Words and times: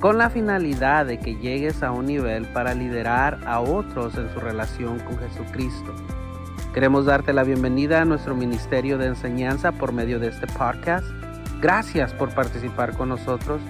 con 0.00 0.16
la 0.16 0.30
finalidad 0.30 1.06
de 1.06 1.18
que 1.18 1.36
llegues 1.36 1.82
a 1.82 1.90
un 1.90 2.06
nivel 2.06 2.46
para 2.52 2.74
liderar 2.74 3.40
a 3.46 3.60
otros 3.60 4.14
en 4.16 4.32
su 4.32 4.38
relación 4.38 5.00
con 5.00 5.18
Jesucristo. 5.18 5.94
Queremos 6.72 7.06
darte 7.06 7.32
la 7.32 7.42
bienvenida 7.42 8.02
a 8.02 8.04
nuestro 8.04 8.36
ministerio 8.36 8.98
de 8.98 9.06
enseñanza 9.06 9.72
por 9.72 9.92
medio 9.92 10.20
de 10.20 10.28
este 10.28 10.46
podcast. 10.46 11.06
Gracias 11.60 12.12
por 12.12 12.32
participar 12.32 12.96
con 12.96 13.08
nosotros. 13.08 13.60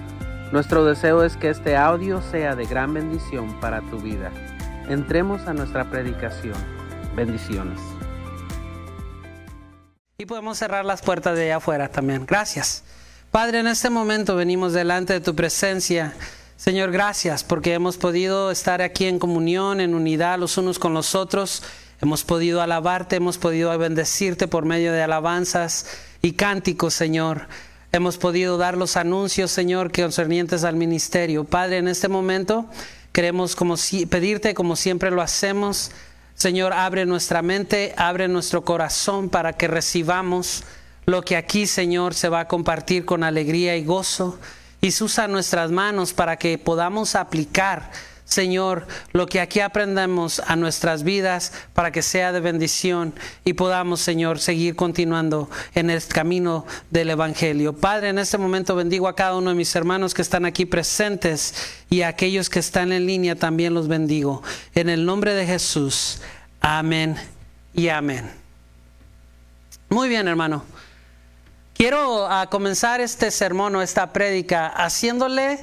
Nuestro 0.51 0.85
deseo 0.85 1.23
es 1.23 1.35
que 1.35 1.49
este 1.49 1.75
audio 1.75 2.21
sea 2.21 2.55
de 2.55 2.65
gran 2.65 2.93
bendición 2.93 3.59
para 3.59 3.81
tu 3.89 3.99
vida. 3.99 4.31
Entremos 4.87 5.47
a 5.47 5.53
nuestra 5.53 5.89
predicación. 5.89 6.55
Bendiciones. 7.15 7.79
Y 10.19 10.25
podemos 10.25 10.59
cerrar 10.59 10.85
las 10.85 11.01
puertas 11.01 11.35
de 11.35 11.45
allá 11.45 11.57
afuera 11.57 11.87
también. 11.87 12.25
Gracias. 12.27 12.83
Padre, 13.31 13.59
en 13.59 13.67
este 13.67 13.91
momento 13.91 14.35
venimos 14.35 14.73
delante 14.73 15.13
de 15.13 15.19
tu 15.19 15.35
presencia. 15.35 16.15
Señor, 16.57 16.91
gracias 16.91 17.43
porque 17.43 17.75
hemos 17.75 17.95
podido 17.95 18.49
estar 18.49 18.81
aquí 18.81 19.05
en 19.05 19.19
comunión, 19.19 19.81
en 19.81 19.93
unidad 19.93 20.39
los 20.39 20.57
unos 20.57 20.79
con 20.79 20.95
los 20.95 21.13
otros. 21.13 21.61
Hemos 22.01 22.23
podido 22.23 22.59
alabarte, 22.59 23.17
hemos 23.17 23.37
podido 23.37 23.77
bendecirte 23.77 24.47
por 24.47 24.65
medio 24.65 24.91
de 24.93 25.03
alabanzas 25.03 25.85
y 26.23 26.31
cánticos, 26.31 26.95
Señor. 26.95 27.47
Hemos 27.91 28.17
podido 28.17 28.57
dar 28.57 28.75
los 28.75 28.97
anuncios, 28.97 29.51
Señor, 29.51 29.91
concernientes 29.91 30.63
al 30.63 30.75
ministerio. 30.75 31.43
Padre, 31.43 31.77
en 31.77 31.87
este 31.87 32.07
momento 32.07 32.65
queremos 33.11 33.55
como 33.55 33.75
pedirte 34.09 34.55
como 34.55 34.75
siempre 34.75 35.11
lo 35.11 35.21
hacemos. 35.21 35.91
Señor, 36.33 36.73
abre 36.73 37.05
nuestra 37.05 37.43
mente, 37.43 37.93
abre 37.95 38.27
nuestro 38.27 38.63
corazón 38.63 39.29
para 39.29 39.53
que 39.53 39.67
recibamos 39.67 40.63
lo 41.09 41.23
que 41.23 41.35
aquí, 41.35 41.65
Señor, 41.65 42.13
se 42.13 42.29
va 42.29 42.41
a 42.41 42.47
compartir 42.47 43.03
con 43.03 43.23
alegría 43.23 43.75
y 43.75 43.83
gozo. 43.83 44.39
Y 44.79 44.89
usa 44.89 45.27
nuestras 45.27 45.71
manos 45.71 46.13
para 46.13 46.37
que 46.37 46.57
podamos 46.57 47.15
aplicar, 47.15 47.91
Señor, 48.23 48.87
lo 49.11 49.25
que 49.25 49.41
aquí 49.41 49.59
aprendamos 49.59 50.39
a 50.39 50.55
nuestras 50.55 51.03
vidas 51.03 51.51
para 51.73 51.91
que 51.91 52.03
sea 52.03 52.31
de 52.31 52.39
bendición 52.39 53.13
y 53.43 53.53
podamos, 53.53 54.01
Señor, 54.01 54.39
seguir 54.39 54.75
continuando 54.75 55.49
en 55.73 55.89
el 55.89 56.01
camino 56.05 56.65
del 56.91 57.09
Evangelio. 57.09 57.75
Padre, 57.75 58.09
en 58.09 58.19
este 58.19 58.37
momento 58.37 58.75
bendigo 58.75 59.07
a 59.07 59.15
cada 59.15 59.35
uno 59.35 59.49
de 59.49 59.55
mis 59.55 59.75
hermanos 59.75 60.13
que 60.13 60.21
están 60.21 60.45
aquí 60.45 60.65
presentes 60.65 61.55
y 61.89 62.03
a 62.03 62.09
aquellos 62.09 62.51
que 62.51 62.59
están 62.59 62.91
en 62.91 63.07
línea 63.07 63.35
también 63.35 63.73
los 63.73 63.87
bendigo. 63.87 64.43
En 64.75 64.89
el 64.89 65.05
nombre 65.05 65.33
de 65.33 65.47
Jesús. 65.47 66.21
Amén 66.61 67.15
y 67.73 67.89
amén. 67.89 68.29
Muy 69.89 70.07
bien, 70.07 70.27
hermano. 70.27 70.63
Quiero 71.79 72.27
ah, 72.29 72.47
comenzar 72.49 72.99
este 72.99 73.31
sermón 73.31 73.73
o 73.73 73.81
esta 73.81 74.11
prédica 74.11 74.67
haciéndole 74.67 75.59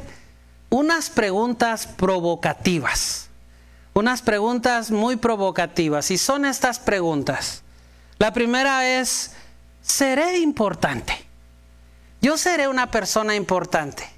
unas 0.71 1.11
preguntas 1.11 1.87
provocativas. 1.87 3.29
Unas 3.93 4.23
preguntas 4.23 4.91
muy 4.91 5.17
provocativas. 5.17 6.11
Y 6.11 6.17
son 6.17 6.47
estas 6.47 6.79
preguntas. 6.79 7.63
La 8.19 8.33
primera 8.33 8.99
es, 8.99 9.33
¿seré 9.83 10.39
importante? 10.39 11.13
Yo 12.23 12.39
seré 12.39 12.67
una 12.67 12.91
persona 12.91 13.37
importante. 13.37 14.09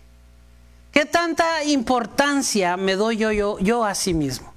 ¿Qué 0.92 1.04
tanta 1.04 1.64
importancia 1.64 2.76
me 2.76 2.94
doy 2.94 3.16
yo, 3.16 3.32
yo, 3.32 3.58
yo 3.58 3.84
a 3.84 3.96
sí 3.96 4.14
mismo? 4.14 4.54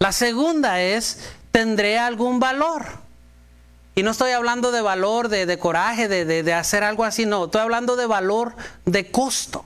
La 0.00 0.10
segunda 0.10 0.80
es, 0.80 1.20
¿tendré 1.52 2.00
algún 2.00 2.40
valor? 2.40 3.03
Y 3.94 4.02
no 4.02 4.10
estoy 4.10 4.32
hablando 4.32 4.72
de 4.72 4.82
valor, 4.82 5.28
de, 5.28 5.58
coraje, 5.58 6.08
de, 6.08 6.24
de, 6.24 6.52
hacer 6.52 6.82
algo 6.82 7.04
así, 7.04 7.26
no, 7.26 7.44
estoy 7.44 7.60
hablando 7.60 7.94
de 7.96 8.06
valor 8.06 8.56
de 8.84 9.10
costo. 9.10 9.64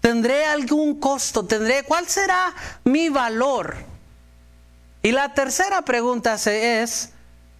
¿Tendré 0.00 0.44
algún 0.44 0.98
costo? 0.98 1.44
¿Tendré 1.44 1.84
cuál 1.84 2.08
será 2.08 2.52
mi 2.82 3.08
valor? 3.08 3.76
Y 5.02 5.12
la 5.12 5.32
tercera 5.32 5.82
pregunta 5.82 6.34
es, 6.34 7.10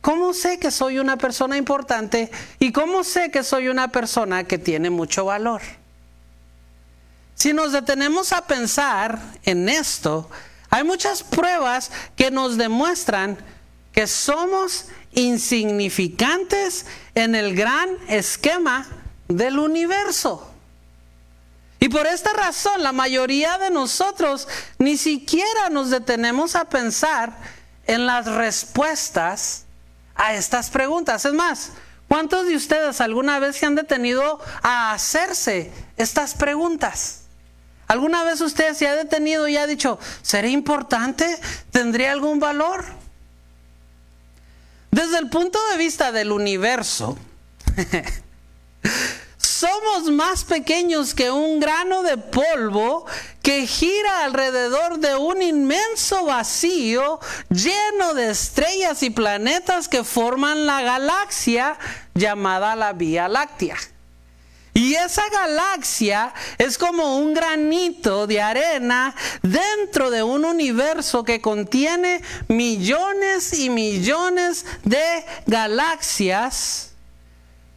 ¿cómo 0.01 0.35
sé 0.35 0.59
que 0.59 0.73
soy 0.73 0.99
una 0.99 1.17
persona 1.19 1.57
importante 1.57 2.33
y 2.59 2.73
cómo 2.73 3.05
sé 3.05 3.31
que 3.31 3.45
soy 3.45 3.69
una 3.69 3.89
persona 3.89 4.43
que 4.43 4.59
tiene 4.59 4.91
mucho 4.91 5.25
valor? 5.25 5.63
Si 7.35 7.53
nos 7.53 7.73
detenemos 7.73 8.33
a 8.33 8.47
pensar 8.47 9.21
en 9.45 9.69
esto, 9.69 10.29
hay 10.69 10.85
muchas 10.85 11.23
pruebas 11.23 11.91
que 12.17 12.31
nos 12.31 12.57
demuestran 12.57 13.39
que 13.93 14.07
somos 14.07 14.87
insignificantes 15.13 16.87
en 17.15 17.35
el 17.35 17.55
gran 17.55 17.91
esquema 18.09 18.87
del 19.29 19.59
universo. 19.59 20.49
Y 21.81 21.89
por 21.89 22.07
esta 22.07 22.33
razón 22.33 22.83
la 22.83 22.93
mayoría 22.93 23.59
de 23.59 23.71
nosotros 23.71 24.49
ni 24.79 24.97
siquiera 24.97 25.69
nos 25.71 25.91
detenemos 25.91 26.55
a 26.55 26.69
pensar 26.69 27.37
en 27.87 28.07
las 28.07 28.27
respuestas 28.27 29.65
a 30.15 30.35
estas 30.35 30.71
preguntas. 30.71 31.25
Es 31.25 31.33
más, 31.33 31.73
¿cuántos 32.09 32.47
de 32.47 32.55
ustedes 32.55 33.01
alguna 33.01 33.41
vez 33.41 33.57
se 33.57 33.67
han 33.67 33.75
detenido 33.75 34.41
a 34.63 34.93
hacerse 34.93 35.73
estas 35.97 36.35
preguntas? 36.35 37.23
¿Alguna 37.89 38.25
vez 38.25 38.41
usted 38.41 38.75
se 38.75 38.87
ha 38.87 38.95
detenido 38.95 39.49
y 39.49 39.57
ha 39.57 39.67
dicho, 39.67 39.99
¿seré 40.23 40.51
importante? 40.51 41.39
¿Tendría 41.73 42.13
algún 42.13 42.39
valor? 42.39 43.02
Desde 44.93 45.17
el 45.17 45.31
punto 45.31 45.59
de 45.71 45.79
vista 45.79 46.13
del 46.13 46.33
universo, 46.33 47.17
somos 49.39 50.11
más 50.11 50.45
pequeños 50.45 51.15
que 51.15 51.31
un 51.31 51.61
grano 51.61 52.03
de 52.03 52.19
polvo 52.19 53.07
que 53.41 53.67
gira 53.67 54.23
alrededor 54.25 54.99
de 54.99 55.17
un 55.17 55.41
inmenso 55.41 56.27
vacío 56.27 57.21
lleno 57.49 58.13
de 58.13 58.33
estrellas 58.33 59.03
y 59.03 59.09
planetas 59.09 59.89
que 59.89 60.05
forman 60.05 60.67
la 60.67 60.83
galaxia 60.83 61.79
llamada 62.13 62.77
la 62.77 62.93
Vía 62.93 63.29
Láctea. 63.29 63.79
Y 64.75 64.95
esa 64.95 65.29
galaxia 65.29 66.33
es 66.57 66.79
como 66.79 67.19
un 67.19 67.35
granito 67.35 68.27
de 68.27 68.41
arena 68.41 69.15
dentro 69.43 70.11
de 70.11 70.23
un 70.23 70.47
universo 70.47 71.25
que 71.25 71.43
contiene 71.43 72.23
millones 72.49 73.53
y 73.53 73.69
millones 73.69 74.65
de 74.83 75.25
galaxias. 75.47 76.93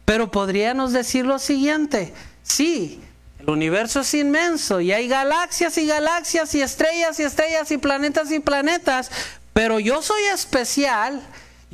Pero 0.06 0.30
podríamos 0.30 0.92
decir 0.92 1.26
lo 1.26 1.38
siguiente, 1.38 2.14
sí, 2.42 3.02
el 3.40 3.50
universo 3.50 4.00
es 4.00 4.14
inmenso 4.14 4.80
y 4.80 4.92
hay 4.92 5.06
galaxias 5.06 5.76
y 5.76 5.86
galaxias 5.86 6.54
y 6.54 6.62
estrellas 6.62 7.20
y 7.20 7.24
estrellas 7.24 7.70
y 7.72 7.76
planetas 7.76 8.30
y 8.30 8.40
planetas, 8.40 9.10
pero 9.52 9.78
yo 9.80 10.00
soy 10.00 10.22
especial 10.32 11.20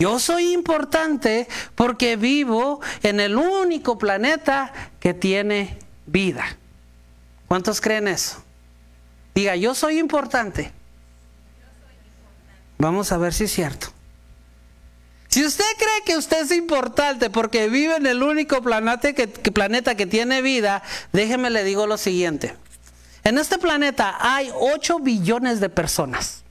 yo 0.02 0.18
soy 0.18 0.52
importante 0.52 1.46
porque 1.76 2.16
vivo 2.16 2.80
en 3.04 3.20
el 3.20 3.36
único 3.36 3.98
planeta 3.98 4.72
que 4.98 5.14
tiene 5.14 5.78
vida. 6.06 6.56
¿Cuántos 7.46 7.80
creen 7.80 8.08
eso? 8.08 8.42
Diga, 9.32 9.54
yo 9.54 9.76
soy 9.76 10.00
importante. 10.00 10.72
Vamos 12.78 13.12
a 13.12 13.16
ver 13.16 13.32
si 13.32 13.44
es 13.44 13.52
cierto. 13.52 13.92
Si 15.28 15.46
usted 15.46 15.64
cree 15.78 16.02
que 16.04 16.16
usted 16.16 16.42
es 16.42 16.50
importante 16.50 17.30
porque 17.30 17.68
vive 17.68 17.94
en 17.94 18.06
el 18.06 18.24
único 18.24 18.60
planeta 18.60 19.12
que, 19.12 19.28
planeta 19.28 19.94
que 19.94 20.06
tiene 20.06 20.42
vida, 20.42 20.82
déjeme 21.12 21.48
le 21.48 21.62
digo 21.62 21.86
lo 21.86 21.96
siguiente. 21.96 22.56
En 23.22 23.38
este 23.38 23.56
planeta 23.56 24.16
hay 24.18 24.50
8 24.52 24.98
billones 24.98 25.60
de 25.60 25.68
personas. 25.68 26.41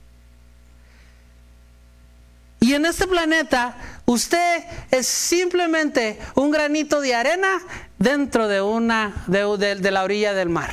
Y 2.62 2.74
en 2.74 2.86
este 2.86 3.08
planeta 3.08 3.74
usted 4.06 4.62
es 4.92 5.08
simplemente 5.08 6.16
un 6.36 6.52
granito 6.52 7.00
de 7.00 7.12
arena 7.12 7.60
dentro 7.98 8.46
de, 8.46 8.62
una, 8.62 9.24
de, 9.26 9.90
la 9.90 10.04
orilla 10.04 10.32
del 10.32 10.48
mar. 10.48 10.70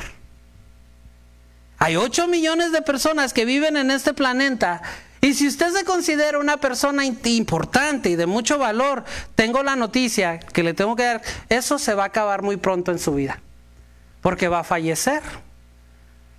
Hay 1.78 1.96
8 1.96 2.28
millones 2.28 2.70
de 2.70 2.82
personas 2.82 3.32
que 3.32 3.44
viven 3.44 3.76
en 3.76 3.90
este 3.90 4.14
planeta. 4.14 4.82
Y 5.20 5.34
si 5.34 5.48
usted 5.48 5.72
se 5.72 5.84
considera 5.84 6.38
una 6.38 6.58
persona 6.58 7.04
importante 7.04 8.08
y 8.10 8.14
de 8.14 8.26
mucho 8.26 8.56
valor, 8.56 9.02
tengo 9.34 9.64
la 9.64 9.74
noticia 9.74 10.38
que 10.38 10.62
le 10.62 10.74
tengo 10.74 10.94
que 10.94 11.02
dar, 11.02 11.22
eso 11.48 11.76
se 11.76 11.94
va 11.94 12.04
a 12.04 12.06
acabar 12.06 12.42
muy 12.42 12.56
pronto 12.56 12.92
en 12.92 13.00
su 13.00 13.14
vida. 13.14 13.40
Porque 14.20 14.46
va 14.46 14.60
a 14.60 14.64
fallecer. 14.64 15.22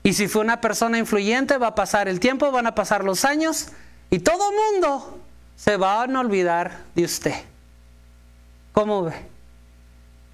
Y 0.02 0.14
si 0.14 0.30
fue 0.30 0.44
una 0.44 0.62
persona 0.62 0.98
influyente, 0.98 1.58
va 1.58 1.68
a 1.68 1.76
pasar 1.76 2.08
el 2.08 2.22
tiempo, 2.22 2.50
van 2.52 2.68
a 2.68 2.74
pasar 2.74 3.04
los 3.04 3.26
años 3.26 3.68
y 4.10 4.20
todo 4.20 4.50
mundo 4.72 5.21
se 5.64 5.78
va 5.78 6.02
a 6.02 6.20
olvidar 6.20 6.80
de 6.96 7.04
usted. 7.04 7.36
¿Cómo 8.72 9.04
ve? 9.04 9.14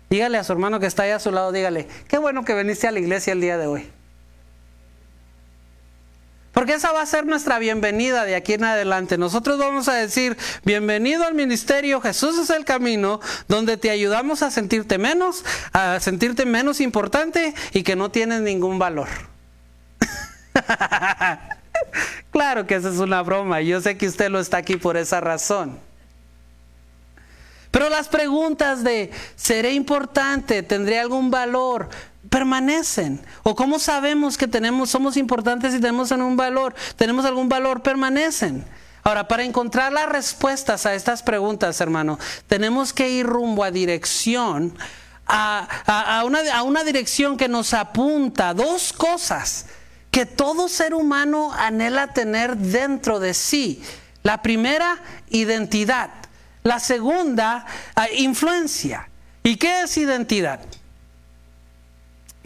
Dígale 0.10 0.38
a 0.38 0.44
su 0.46 0.54
hermano 0.54 0.80
que 0.80 0.86
está 0.86 1.04
ahí 1.04 1.12
a 1.12 1.20
su 1.20 1.32
lado, 1.32 1.52
dígale, 1.52 1.90
qué 2.08 2.18
bueno 2.18 2.46
que 2.46 2.56
viniste 2.56 2.88
a 2.88 2.92
la 2.92 3.00
iglesia 3.00 3.34
el 3.34 3.42
día 3.42 3.58
de 3.58 3.68
hoy. 3.68 3.90
Porque 6.54 6.76
esa 6.76 6.94
va 6.94 7.02
a 7.02 7.06
ser 7.06 7.26
nuestra 7.26 7.60
bienvenida 7.60 8.24
de 8.24 8.36
aquí 8.36 8.54
en 8.54 8.64
adelante. 8.64 9.18
Nosotros 9.18 9.58
vamos 9.60 9.90
a 9.90 9.96
decir, 9.96 10.38
bienvenido 10.64 11.26
al 11.26 11.34
ministerio, 11.34 12.00
Jesús 12.00 12.40
es 12.40 12.50
el 12.50 12.64
camino, 12.64 13.20
donde 13.50 13.76
te 13.76 13.90
ayudamos 13.90 14.44
a 14.44 14.50
sentirte 14.50 14.98
menos, 14.98 15.44
a 15.74 16.00
sentirte 16.00 16.46
menos 16.46 16.80
importante 16.80 17.54
y 17.74 17.84
que 17.84 17.98
no 17.98 18.12
tienes 18.12 18.40
ningún 18.40 18.80
valor. 18.80 19.10
claro 22.32 22.66
que 22.68 22.76
esa 22.76 22.90
es 22.90 22.98
una 22.98 23.22
broma, 23.22 23.62
yo 23.62 23.82
sé 23.82 23.98
que 23.98 24.08
usted 24.08 24.30
lo 24.30 24.40
está 24.40 24.58
aquí 24.58 24.78
por 24.78 24.98
esa 24.98 25.22
razón. 25.22 25.80
Pero 27.72 27.90
las 27.90 28.08
preguntas 28.08 28.84
de, 28.84 29.12
¿seré 29.36 29.74
importante? 29.74 30.64
¿Tendré 30.64 31.00
algún 31.00 31.30
valor? 31.30 31.90
permanecen. 32.30 33.22
¿O 33.44 33.56
cómo 33.56 33.80
sabemos 33.80 34.38
que 34.38 34.48
tenemos, 34.48 34.90
somos 34.90 35.18
importantes 35.18 35.74
y 35.74 35.80
tenemos 35.80 36.12
un 36.12 36.38
valor? 36.38 36.76
Tenemos 36.96 37.26
algún 37.26 37.50
valor, 37.50 37.82
permanecen. 37.82 38.66
Ahora, 39.04 39.28
para 39.28 39.44
encontrar 39.44 39.94
las 39.94 40.10
respuestas 40.10 40.86
a 40.86 40.94
estas 40.94 41.24
preguntas, 41.24 41.80
hermano, 41.80 42.20
tenemos 42.48 42.92
que 42.92 43.10
ir 43.10 43.26
rumbo 43.26 43.64
a 43.64 43.72
dirección, 43.72 44.78
a, 45.26 46.24
una, 46.26 46.40
a 46.54 46.64
una 46.64 46.84
dirección 46.84 47.38
que 47.38 47.48
nos 47.48 47.74
apunta 47.74 48.50
a 48.50 48.54
dos 48.54 48.92
cosas 48.92 49.66
que 50.18 50.26
todo 50.26 50.68
ser 50.68 50.96
humano 50.96 51.54
anhela 51.54 52.08
tener 52.08 52.58
dentro 52.58 53.20
de 53.20 53.36
sí. 53.36 53.84
La 54.24 54.42
primera, 54.42 54.98
identidad. 55.30 56.10
La 56.64 56.80
segunda, 56.80 57.68
influencia. 58.16 59.10
¿Y 59.44 59.58
qué 59.58 59.82
es 59.82 59.96
identidad? 59.96 60.62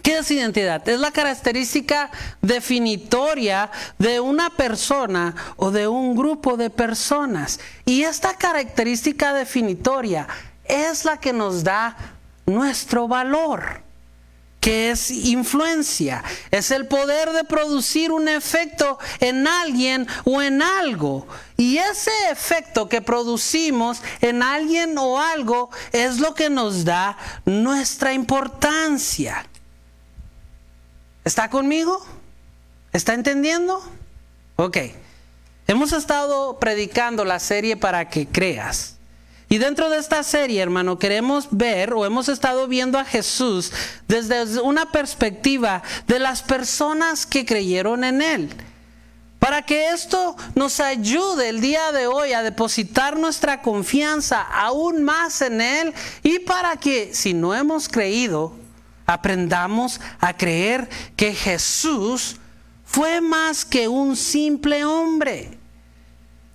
¿Qué 0.03 0.18
es 0.18 0.29
identidad? 0.31 0.85
Es 0.89 1.00
la 1.00 1.12
característica 1.12 2.12
definitoria 2.41 3.71
de 3.97 4.19
una 4.19 4.50
persona 4.50 5.33
o 5.56 5.71
de 5.71 5.88
un 5.88 6.13
grupo 6.13 6.57
de 6.57 6.69
personas. 6.69 7.62
Y 7.85 8.03
esta 8.03 8.35
característica 8.35 9.33
definitoria 9.33 10.27
es 10.65 11.06
la 11.06 11.15
que 11.15 11.31
nos 11.31 11.63
da 11.63 11.95
nuestro 12.45 13.07
valor, 13.07 13.81
que 14.62 14.92
es 14.92 15.10
influencia. 15.12 16.24
Es 16.52 16.72
el 16.72 16.88
poder 16.88 17.31
de 17.31 17.44
producir 17.44 18.12
un 18.12 18.30
efecto 18.30 19.00
en 19.19 19.48
alguien 19.48 20.08
o 20.24 20.42
en 20.42 20.62
algo. 20.62 21.28
Y 21.58 21.80
ese 21.80 22.12
efecto 22.30 22.88
que 22.88 23.02
producimos 23.02 24.02
en 24.22 24.44
alguien 24.44 24.98
o 24.98 25.19
algo 25.19 25.72
es 25.92 26.19
lo 26.19 26.36
que 26.36 26.50
nos 26.50 26.86
da 26.86 27.18
nuestra 27.44 28.13
importancia. 28.13 29.46
¿Está 31.25 31.50
conmigo? 31.50 32.06
¿Está 32.94 33.16
entendiendo? 33.16 33.84
Ok. 34.58 34.78
Hemos 35.66 35.92
estado 35.92 36.60
predicando 36.60 37.25
la 37.25 37.40
serie 37.40 37.78
para 37.78 38.10
que 38.10 38.28
creas. 38.28 38.98
Y 39.51 39.57
dentro 39.57 39.89
de 39.89 39.98
esta 39.98 40.24
serie, 40.24 40.62
hermano, 40.62 40.98
queremos 40.98 41.50
ver 41.51 41.94
o 41.94 42.06
hemos 42.06 42.30
estado 42.30 42.69
viendo 42.69 42.98
a 42.98 43.03
Jesús 43.03 43.74
desde 44.07 44.62
una 44.62 44.94
perspectiva 44.94 45.83
de 46.07 46.19
las 46.19 46.42
personas 46.42 47.25
que 47.25 47.45
creyeron 47.45 48.06
en 48.06 48.21
Él. 48.21 48.50
Para 49.39 49.62
que 49.63 49.89
esto 49.89 50.38
nos 50.56 50.80
ayude 50.80 51.50
el 51.50 51.59
día 51.59 51.92
de 51.92 52.07
hoy 52.07 52.31
a 52.31 52.44
depositar 52.44 53.19
nuestra 53.19 53.62
confianza 53.62 54.42
aún 54.42 55.03
más 55.03 55.42
en 55.42 55.59
Él 55.59 55.94
y 56.24 56.39
para 56.39 56.77
que 56.77 57.13
si 57.13 57.33
no 57.33 57.53
hemos 57.53 57.89
creído, 57.89 58.56
aprendamos 59.06 60.00
a 60.21 60.38
creer 60.38 60.88
que 61.18 61.36
Jesús 61.36 62.38
fue 62.86 63.19
más 63.19 63.65
que 63.65 63.89
un 63.89 64.15
simple 64.15 64.86
hombre. 64.86 65.61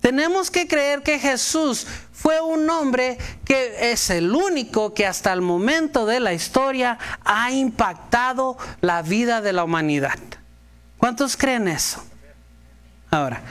Tenemos 0.07 0.49
que 0.49 0.69
creer 0.69 1.03
que 1.03 1.19
Jesús 1.19 1.85
fue 2.13 2.39
un 2.39 2.69
hombre 2.69 3.17
que 3.43 3.91
es 3.91 4.09
el 4.09 4.33
único 4.33 4.93
que 4.93 5.05
hasta 5.05 5.33
el 5.33 5.41
momento 5.41 6.05
de 6.05 6.21
la 6.21 6.31
historia 6.31 6.97
ha 7.25 7.51
impactado 7.51 8.57
la 8.79 9.01
vida 9.01 9.41
de 9.41 9.51
la 9.51 9.65
humanidad. 9.65 10.17
¿Cuántos 10.97 11.35
creen 11.35 11.67
eso? 11.67 12.01
Ahora, 13.11 13.41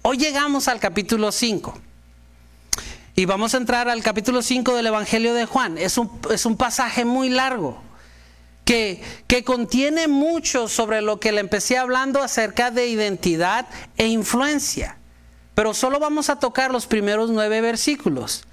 hoy 0.00 0.16
llegamos 0.16 0.68
al 0.68 0.80
capítulo 0.80 1.30
5. 1.30 1.78
Y 3.14 3.26
vamos 3.26 3.52
a 3.52 3.58
entrar 3.58 3.90
al 3.90 4.02
capítulo 4.02 4.40
5 4.40 4.74
del 4.74 4.86
Evangelio 4.86 5.34
de 5.34 5.44
Juan. 5.44 5.76
Es 5.76 5.98
un, 5.98 6.10
es 6.30 6.46
un 6.46 6.56
pasaje 6.56 7.04
muy 7.04 7.28
largo 7.28 7.78
que, 8.64 9.02
contiene 9.44 10.08
mucho 10.08 10.66
sobre 10.66 11.02
lo 11.02 11.20
que 11.20 11.32
le 11.32 11.40
empecé 11.40 11.76
hablando 11.76 12.22
acerca 12.22 12.70
de 12.70 12.86
identidad 12.86 13.66
e 13.98 14.06
influencia. 14.06 14.96
Pero 15.56 15.72
solo 15.72 15.98
vamos 15.98 16.28
a 16.28 16.38
tocar 16.38 16.70
los 16.70 16.86
primeros 16.86 17.30
nueve 17.30 17.62
versículos. 17.62 18.44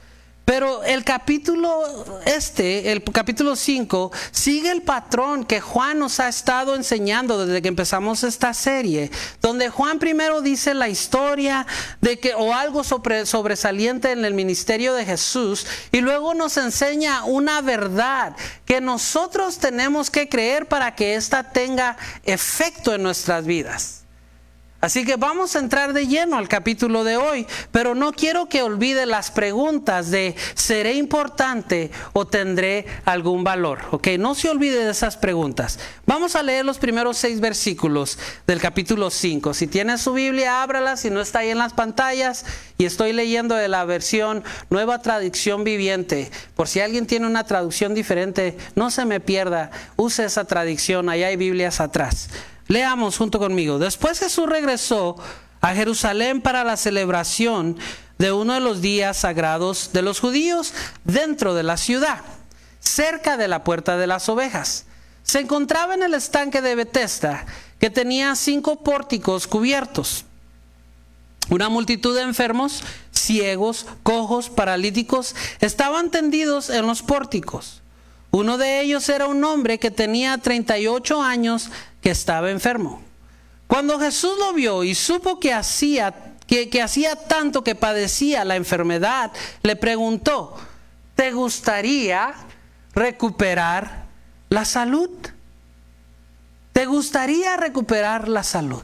Pero 0.46 0.84
el 0.84 1.04
capítulo 1.04 2.22
este, 2.26 2.94
el 2.94 3.04
capítulo 3.04 3.56
5, 3.58 4.12
sigue 4.32 4.72
el 4.72 4.82
patrón 4.82 5.44
que 5.44 5.60
Juan 5.60 6.00
nos 6.00 6.22
ha 6.22 6.30
estado 6.30 6.76
enseñando 6.76 7.46
desde 7.46 7.62
que 7.62 7.68
empezamos 7.68 8.24
esta 8.24 8.54
serie, 8.54 9.12
donde 9.42 9.70
Juan 9.70 10.00
primero 10.00 10.42
dice 10.42 10.74
la 10.74 10.88
historia 10.88 11.68
de 12.00 12.20
que 12.20 12.36
o 12.36 12.54
algo 12.54 12.84
sobresaliente 12.84 14.12
en 14.12 14.24
el 14.24 14.34
ministerio 14.34 14.94
de 14.94 15.06
Jesús 15.06 15.66
y 15.92 16.00
luego 16.00 16.34
nos 16.34 16.56
enseña 16.56 17.26
una 17.26 17.62
verdad 17.62 18.34
que 18.66 18.80
nosotros 18.80 19.58
tenemos 19.58 20.10
que 20.10 20.30
creer 20.30 20.68
para 20.68 20.96
que 20.96 21.16
ésta 21.16 21.52
tenga 21.52 21.98
efecto 22.24 22.94
en 22.96 23.04
nuestras 23.04 23.46
vidas. 23.46 24.03
Así 24.84 25.06
que 25.06 25.16
vamos 25.16 25.56
a 25.56 25.60
entrar 25.60 25.94
de 25.94 26.08
lleno 26.08 26.36
al 26.36 26.50
capítulo 26.50 27.06
de 27.06 27.16
hoy, 27.16 27.48
pero 27.72 27.96
no 27.96 28.12
quiero 28.12 28.50
que 28.50 28.64
olvide 28.64 29.06
las 29.06 29.32
preguntas 29.32 30.12
de 30.12 30.36
¿seré 30.56 30.96
importante 30.96 31.90
o 32.12 32.28
tendré 32.28 32.86
algún 33.06 33.46
valor? 33.46 33.80
Ok, 33.92 34.10
no 34.20 34.36
se 34.36 34.50
olvide 34.50 34.84
de 34.84 34.92
esas 34.92 35.16
preguntas. 35.16 35.80
Vamos 36.06 36.36
a 36.36 36.44
leer 36.44 36.66
los 36.66 36.80
primeros 36.80 37.16
seis 37.18 37.40
versículos 37.40 38.20
del 38.46 38.60
capítulo 38.60 39.10
5. 39.10 39.54
Si 39.54 39.68
tiene 39.68 39.98
su 39.98 40.12
Biblia, 40.12 40.62
ábrala, 40.62 40.98
si 40.98 41.10
no 41.10 41.22
está 41.22 41.40
ahí 41.40 41.50
en 41.52 41.60
las 41.60 41.72
pantallas. 41.72 42.46
Y 42.78 42.84
estoy 42.84 43.14
leyendo 43.14 43.56
de 43.56 43.70
la 43.70 43.86
versión 43.86 44.44
Nueva 44.70 45.02
Traducción 45.02 45.64
Viviente. 45.64 46.30
Por 46.58 46.68
si 46.68 46.82
alguien 46.82 47.08
tiene 47.08 47.26
una 47.26 47.46
traducción 47.46 47.94
diferente, 47.94 48.58
no 48.76 48.92
se 48.92 49.06
me 49.06 49.22
pierda, 49.22 49.72
use 49.96 50.26
esa 50.26 50.44
traducción, 50.44 51.08
ahí 51.08 51.24
hay 51.24 51.38
Biblias 51.38 51.80
atrás. 51.80 52.28
Leamos 52.68 53.18
junto 53.18 53.40
conmigo. 53.40 53.80
Después 53.80 54.20
Jesús 54.20 54.48
regresó 54.48 55.18
a 55.62 55.74
Jerusalén 55.74 56.42
para 56.42 56.64
la 56.64 56.78
celebración 56.78 57.78
de 58.18 58.32
uno 58.32 58.54
de 58.54 58.60
los 58.60 58.82
días 58.82 59.18
sagrados 59.18 59.92
de 59.94 60.02
los 60.02 60.20
judíos 60.20 60.74
dentro 61.04 61.54
de 61.54 61.64
la 61.64 61.78
ciudad, 61.78 62.22
cerca 62.80 63.38
de 63.38 63.48
la 63.48 63.64
puerta 63.64 63.98
de 63.98 64.08
las 64.08 64.30
ovejas. 64.30 64.86
Se 65.24 65.40
encontraba 65.40 65.94
en 65.94 66.04
el 66.04 66.14
estanque 66.14 66.62
de 66.62 66.76
Bethesda, 66.76 67.46
que 67.80 67.90
tenía 67.90 68.36
cinco 68.36 68.84
pórticos 68.84 69.48
cubiertos. 69.48 70.26
Una 71.50 71.70
multitud 71.70 72.16
de 72.16 72.22
enfermos, 72.22 72.84
ciegos, 73.12 73.86
cojos, 74.04 74.50
paralíticos, 74.50 75.36
estaban 75.60 76.12
tendidos 76.12 76.70
en 76.70 76.88
los 76.88 77.02
pórticos. 77.02 77.83
Uno 78.34 78.58
de 78.58 78.82
ellos 78.82 79.08
era 79.10 79.28
un 79.28 79.44
hombre 79.44 79.78
que 79.78 79.92
tenía 79.92 80.40
38 80.40 81.22
años 81.22 81.70
que 82.02 82.10
estaba 82.10 82.50
enfermo. 82.50 83.00
Cuando 83.68 84.00
Jesús 84.00 84.34
lo 84.40 84.54
vio 84.54 84.84
y 84.84 84.96
supo 84.96 85.40
que 85.40 85.54
hacía, 85.54 86.34
que, 86.48 86.68
que 86.68 86.82
hacía 86.82 87.16
tanto 87.16 87.64
que 87.64 87.76
padecía 87.76 88.44
la 88.44 88.56
enfermedad, 88.56 89.32
le 89.62 89.76
preguntó, 89.76 90.58
¿te 91.14 91.32
gustaría 91.32 92.34
recuperar 92.96 94.06
la 94.50 94.66
salud? 94.66 95.12
¿Te 96.72 96.88
gustaría 96.88 97.56
recuperar 97.56 98.28
la 98.28 98.42
salud? 98.42 98.82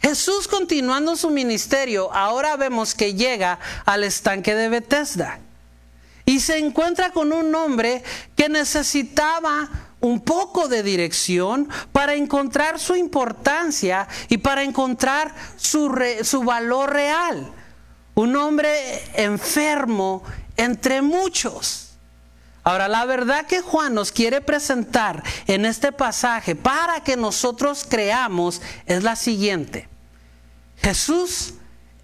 Jesús 0.00 0.48
continuando 0.48 1.14
su 1.16 1.28
ministerio, 1.28 2.10
ahora 2.10 2.56
vemos 2.56 2.94
que 2.94 3.12
llega 3.12 3.58
al 3.84 4.02
estanque 4.02 4.54
de 4.54 4.70
Bethesda 4.70 5.40
y 6.26 6.40
se 6.40 6.58
encuentra 6.58 7.10
con 7.10 7.32
un 7.32 7.54
hombre 7.54 8.02
que 8.34 8.48
necesitaba 8.48 9.70
un 10.00 10.20
poco 10.20 10.68
de 10.68 10.82
dirección 10.82 11.68
para 11.92 12.14
encontrar 12.14 12.78
su 12.78 12.96
importancia 12.96 14.06
y 14.28 14.38
para 14.38 14.62
encontrar 14.62 15.34
su, 15.56 15.90
su 16.22 16.42
valor 16.42 16.92
real. 16.92 17.52
Un 18.14 18.34
hombre 18.36 19.02
enfermo 19.14 20.22
entre 20.56 21.00
muchos. 21.00 21.90
Ahora, 22.64 22.88
la 22.88 23.04
verdad 23.04 23.46
que 23.46 23.60
Juan 23.60 23.94
nos 23.94 24.10
quiere 24.10 24.40
presentar 24.40 25.22
en 25.46 25.64
este 25.64 25.92
pasaje 25.92 26.56
para 26.56 27.04
que 27.04 27.16
nosotros 27.16 27.86
creamos 27.88 28.60
es 28.86 29.04
la 29.04 29.14
siguiente. 29.14 29.88
Jesús 30.78 31.54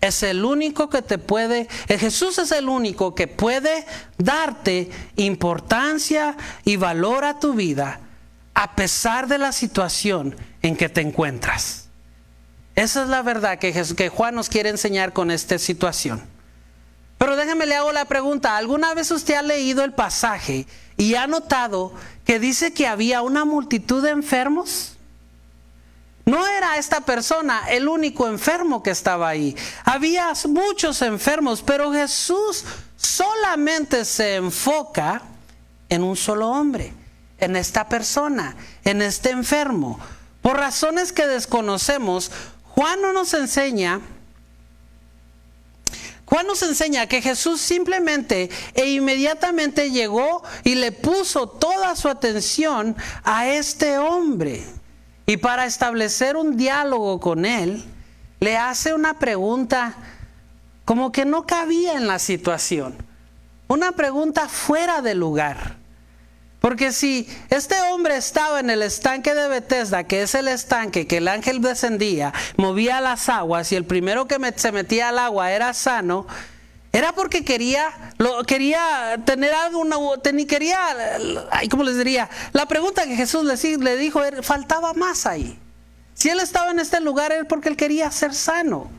es 0.02 0.24
el 0.24 0.44
único 0.44 0.90
que 0.90 1.00
te 1.00 1.16
puede, 1.16 1.68
eh, 1.86 1.96
Jesús 1.96 2.36
es 2.38 2.50
el 2.50 2.68
único 2.68 3.14
que 3.14 3.28
puede 3.28 3.86
darte 4.18 4.90
importancia 5.16 6.36
y 6.64 6.76
valor 6.76 7.24
a 7.24 7.38
tu 7.38 7.54
vida 7.54 8.00
a 8.52 8.74
pesar 8.74 9.28
de 9.28 9.38
la 9.38 9.52
situación 9.52 10.36
en 10.60 10.76
que 10.76 10.88
te 10.88 11.00
encuentras. 11.00 11.88
Esa 12.74 13.02
es 13.04 13.08
la 13.08 13.22
verdad 13.22 13.58
que, 13.58 13.72
que 13.72 14.08
Juan 14.08 14.34
nos 14.34 14.48
quiere 14.48 14.70
enseñar 14.70 15.12
con 15.12 15.30
esta 15.30 15.56
situación. 15.58 16.20
Pero 17.16 17.36
déjeme 17.36 17.66
le 17.66 17.76
hago 17.76 17.92
la 17.92 18.04
pregunta, 18.06 18.56
¿alguna 18.56 18.94
vez 18.94 19.12
usted 19.12 19.34
ha 19.34 19.42
leído 19.42 19.84
el 19.84 19.92
pasaje 19.92 20.66
y 20.96 21.14
ha 21.14 21.28
notado 21.28 21.94
que 22.24 22.40
dice 22.40 22.74
que 22.74 22.88
había 22.88 23.22
una 23.22 23.44
multitud 23.44 24.02
de 24.02 24.10
enfermos? 24.10 24.91
No 26.24 26.46
era 26.46 26.76
esta 26.76 27.00
persona 27.00 27.64
el 27.68 27.88
único 27.88 28.28
enfermo 28.28 28.82
que 28.82 28.90
estaba 28.90 29.28
ahí. 29.28 29.56
Había 29.84 30.32
muchos 30.48 31.02
enfermos, 31.02 31.62
pero 31.62 31.92
Jesús 31.92 32.64
solamente 32.96 34.04
se 34.04 34.36
enfoca 34.36 35.22
en 35.88 36.02
un 36.04 36.16
solo 36.16 36.48
hombre, 36.48 36.92
en 37.38 37.56
esta 37.56 37.88
persona, 37.88 38.56
en 38.84 39.02
este 39.02 39.30
enfermo. 39.30 39.98
Por 40.42 40.56
razones 40.56 41.12
que 41.12 41.26
desconocemos, 41.26 42.30
Juan 42.74 43.02
no 43.02 43.12
nos 43.12 43.34
enseña 43.34 44.00
Juan 46.32 46.46
nos 46.46 46.62
enseña 46.62 47.06
que 47.08 47.20
Jesús 47.20 47.60
simplemente 47.60 48.48
e 48.72 48.86
inmediatamente 48.86 49.90
llegó 49.90 50.42
y 50.64 50.76
le 50.76 50.90
puso 50.90 51.46
toda 51.46 51.94
su 51.94 52.08
atención 52.08 52.96
a 53.22 53.48
este 53.48 53.98
hombre. 53.98 54.64
Y 55.26 55.36
para 55.36 55.66
establecer 55.66 56.36
un 56.36 56.56
diálogo 56.56 57.20
con 57.20 57.44
él, 57.44 57.84
le 58.40 58.56
hace 58.56 58.92
una 58.92 59.18
pregunta 59.18 59.94
como 60.84 61.12
que 61.12 61.24
no 61.24 61.46
cabía 61.46 61.94
en 61.94 62.06
la 62.06 62.18
situación. 62.18 62.96
Una 63.68 63.92
pregunta 63.92 64.48
fuera 64.48 65.00
de 65.00 65.14
lugar. 65.14 65.76
Porque 66.60 66.92
si 66.92 67.28
este 67.50 67.74
hombre 67.90 68.16
estaba 68.16 68.60
en 68.60 68.70
el 68.70 68.82
estanque 68.82 69.34
de 69.34 69.48
Bethesda, 69.48 70.04
que 70.04 70.22
es 70.22 70.34
el 70.36 70.46
estanque 70.46 71.08
que 71.08 71.16
el 71.16 71.26
ángel 71.26 71.60
descendía, 71.60 72.32
movía 72.56 73.00
las 73.00 73.28
aguas 73.28 73.72
y 73.72 73.76
el 73.76 73.84
primero 73.84 74.28
que 74.28 74.38
se 74.56 74.70
metía 74.70 75.08
al 75.08 75.18
agua 75.18 75.50
era 75.50 75.74
sano, 75.74 76.26
era 76.92 77.12
porque 77.12 77.42
quería, 77.42 77.90
lo, 78.18 78.44
quería 78.44 79.18
tener 79.24 79.54
algo, 79.54 79.82
quería, 80.46 80.78
¿cómo 81.70 81.84
les 81.84 81.96
diría? 81.96 82.28
La 82.52 82.66
pregunta 82.66 83.04
que 83.06 83.16
Jesús 83.16 83.44
le, 83.44 83.78
le 83.78 83.96
dijo, 83.96 84.20
faltaba 84.42 84.92
más 84.92 85.24
ahí. 85.24 85.58
Si 86.12 86.28
él 86.28 86.38
estaba 86.40 86.70
en 86.70 86.78
este 86.78 87.00
lugar 87.00 87.32
era 87.32 87.44
porque 87.44 87.70
él 87.70 87.76
quería 87.76 88.10
ser 88.10 88.34
sano. 88.34 88.90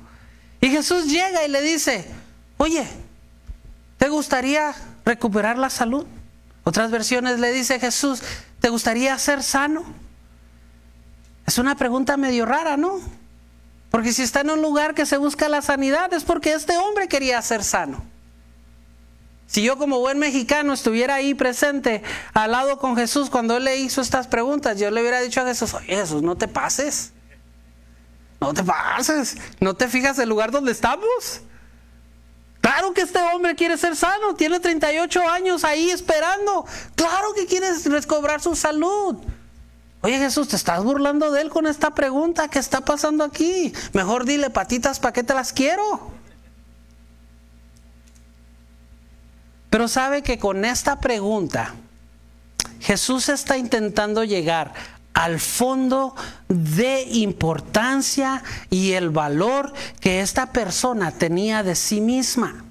Y 0.59 0.69
Jesús 0.69 1.05
llega 1.05 1.45
y 1.45 1.49
le 1.49 1.61
dice, 1.61 2.05
oye, 2.57 2.87
¿te 3.97 4.09
gustaría 4.09 4.73
recuperar 5.05 5.59
la 5.59 5.69
salud? 5.69 6.07
Otras 6.63 6.89
versiones 6.89 7.39
le 7.39 7.51
dice 7.51 7.79
Jesús, 7.79 8.23
¿te 8.59 8.69
gustaría 8.69 9.17
ser 9.19 9.43
sano? 9.43 9.83
Es 11.45 11.59
una 11.59 11.75
pregunta 11.75 12.17
medio 12.17 12.45
rara, 12.45 12.75
¿no? 12.75 13.01
Porque 13.93 14.11
si 14.11 14.23
está 14.23 14.41
en 14.41 14.49
un 14.49 14.63
lugar 14.63 14.95
que 14.95 15.05
se 15.05 15.17
busca 15.17 15.47
la 15.49 15.61
sanidad 15.61 16.11
es 16.15 16.23
porque 16.23 16.53
este 16.53 16.75
hombre 16.79 17.07
quería 17.07 17.39
ser 17.43 17.63
sano. 17.63 18.03
Si 19.45 19.61
yo 19.61 19.77
como 19.77 19.99
buen 19.99 20.17
mexicano 20.17 20.73
estuviera 20.73 21.13
ahí 21.13 21.35
presente 21.35 22.01
al 22.33 22.53
lado 22.53 22.79
con 22.79 22.95
Jesús 22.95 23.29
cuando 23.29 23.55
él 23.57 23.65
le 23.65 23.77
hizo 23.77 24.01
estas 24.01 24.25
preguntas, 24.25 24.79
yo 24.79 24.89
le 24.89 24.99
hubiera 24.99 25.21
dicho 25.21 25.41
a 25.41 25.45
Jesús, 25.45 25.75
oye 25.75 25.95
Jesús, 25.95 26.23
no 26.23 26.35
te 26.35 26.47
pases. 26.47 27.13
No 28.41 28.51
te 28.51 28.63
pases. 28.63 29.37
No 29.59 29.75
te 29.75 29.87
fijas 29.87 30.17
el 30.17 30.27
lugar 30.27 30.49
donde 30.49 30.71
estamos. 30.71 31.41
Claro 32.61 32.95
que 32.95 33.01
este 33.01 33.19
hombre 33.19 33.53
quiere 33.53 33.77
ser 33.77 33.95
sano, 33.95 34.33
tiene 34.33 34.59
38 34.59 35.29
años 35.29 35.63
ahí 35.63 35.91
esperando. 35.91 36.65
Claro 36.95 37.35
que 37.35 37.45
quiere 37.45 37.67
recobrar 37.85 38.41
su 38.41 38.55
salud. 38.55 39.17
Oye 40.03 40.17
Jesús, 40.19 40.49
te 40.49 40.57
estás 40.57 40.83
burlando 40.83 41.31
de 41.31 41.41
él 41.41 41.49
con 41.49 41.65
esta 41.65 41.91
pregunta. 41.91 42.49
¿Qué 42.49 42.59
está 42.59 42.81
pasando 42.81 43.23
aquí? 43.23 43.71
Mejor 43.93 44.25
dile 44.25 44.49
patitas, 44.49 44.99
¿para 44.99 45.13
qué 45.13 45.23
te 45.23 45.33
las 45.33 45.53
quiero? 45.53 46.11
Pero 49.69 49.87
sabe 49.87 50.21
que 50.21 50.37
con 50.37 50.65
esta 50.65 50.99
pregunta 50.99 51.73
Jesús 52.81 53.29
está 53.29 53.57
intentando 53.57 54.25
llegar 54.25 54.73
al 55.13 55.39
fondo 55.39 56.15
de 56.49 57.03
importancia 57.03 58.43
y 58.69 58.91
el 58.91 59.09
valor 59.09 59.71
que 60.01 60.19
esta 60.19 60.51
persona 60.51 61.11
tenía 61.11 61.63
de 61.63 61.75
sí 61.75 62.01
misma. 62.01 62.65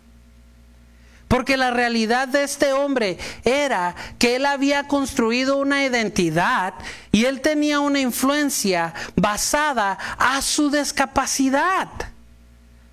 Porque 1.33 1.57
la 1.57 1.71
realidad 1.71 2.29
de 2.29 2.43
este 2.43 2.75
hombre 2.75 3.17
era 3.43 3.97
que 4.19 4.37
él 4.37 4.45
había 4.45 4.87
construido 4.87 5.57
una 5.57 5.83
identidad 5.83 6.75
y 7.11 7.25
él 7.25 7.41
tenía 7.41 7.81
una 7.81 8.01
influencia 8.01 8.93
basada 9.17 9.97
a 10.19 10.43
su 10.43 10.71
discapacidad. 10.71 11.89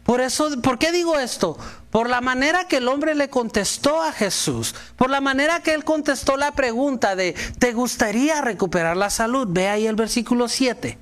Por 0.05 0.21
eso, 0.21 0.61
¿por 0.61 0.79
qué 0.79 0.93
digo 0.93 1.19
esto? 1.19 1.57
Por 1.91 2.09
la 2.09 2.21
manera 2.21 2.65
que 2.65 2.77
el 2.77 2.87
hombre 2.87 3.13
le 3.13 3.29
contestó 3.29 4.01
a 4.01 4.13
Jesús, 4.13 4.73
por 4.95 5.09
la 5.09 5.19
manera 5.19 5.61
que 5.61 5.73
él 5.73 5.83
contestó 5.83 6.37
la 6.37 6.53
pregunta 6.53 7.17
de, 7.17 7.35
¿te 7.59 7.73
gustaría 7.73 8.39
recuperar 8.39 8.95
la 8.95 9.09
salud? 9.09 9.49
Ve 9.49 9.67
ahí 9.67 9.85
el 9.85 9.97
versículo 9.97 10.47
7. 10.47 10.97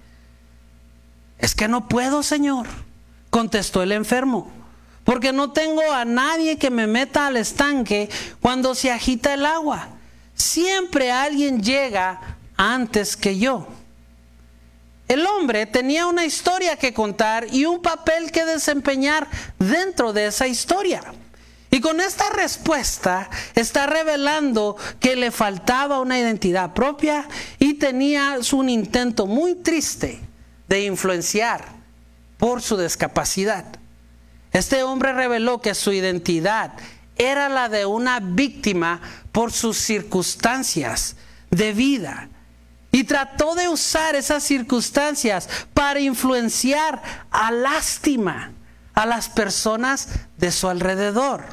Es 1.37 1.53
que 1.53 1.67
no 1.67 1.87
puedo, 1.87 2.23
Señor, 2.23 2.65
contestó 3.29 3.83
el 3.83 3.91
enfermo 3.91 4.56
porque 5.07 5.31
no 5.31 5.53
tengo 5.53 5.89
a 5.89 6.03
nadie 6.03 6.57
que 6.57 6.69
me 6.69 6.85
meta 6.85 7.27
al 7.27 7.37
estanque 7.37 8.09
cuando 8.41 8.75
se 8.75 8.91
agita 8.91 9.35
el 9.35 9.45
agua. 9.45 9.87
Siempre 10.35 11.13
alguien 11.13 11.63
llega 11.63 12.19
antes 12.57 13.15
que 13.15 13.37
yo. 13.37 13.69
El 15.07 15.25
hombre 15.25 15.65
tenía 15.65 16.07
una 16.07 16.25
historia 16.25 16.75
que 16.75 16.93
contar 16.93 17.47
y 17.49 17.63
un 17.63 17.81
papel 17.81 18.33
que 18.33 18.43
desempeñar 18.43 19.29
dentro 19.57 20.11
de 20.11 20.27
esa 20.27 20.45
historia. 20.45 21.01
Y 21.71 21.79
con 21.79 22.01
esta 22.01 22.29
respuesta 22.31 23.29
está 23.55 23.87
revelando 23.87 24.75
que 24.99 25.15
le 25.15 25.31
faltaba 25.31 26.01
una 26.01 26.19
identidad 26.19 26.73
propia 26.73 27.29
y 27.59 27.75
tenía 27.75 28.37
un 28.51 28.67
intento 28.67 29.25
muy 29.25 29.55
triste 29.55 30.19
de 30.67 30.83
influenciar 30.83 31.63
por 32.37 32.61
su 32.61 32.75
discapacidad. 32.75 33.76
Este 34.51 34.83
hombre 34.83 35.13
reveló 35.13 35.61
que 35.61 35.75
su 35.75 35.91
identidad 35.91 36.73
era 37.17 37.49
la 37.49 37.69
de 37.69 37.85
una 37.85 38.19
víctima 38.19 39.01
por 39.31 39.51
sus 39.51 39.77
circunstancias 39.77 41.15
de 41.49 41.73
vida. 41.73 42.29
Y 42.91 43.03
trató 43.03 43.55
de 43.55 43.67
usar 43.67 44.15
esas 44.15 44.43
circunstancias 44.43 45.49
para 45.73 45.99
influenciar 45.99 47.01
a 47.31 47.51
lástima 47.51 48.53
a 48.93 49.05
las 49.05 49.29
personas 49.29 50.09
de 50.37 50.51
su 50.51 50.67
alrededor. 50.69 51.43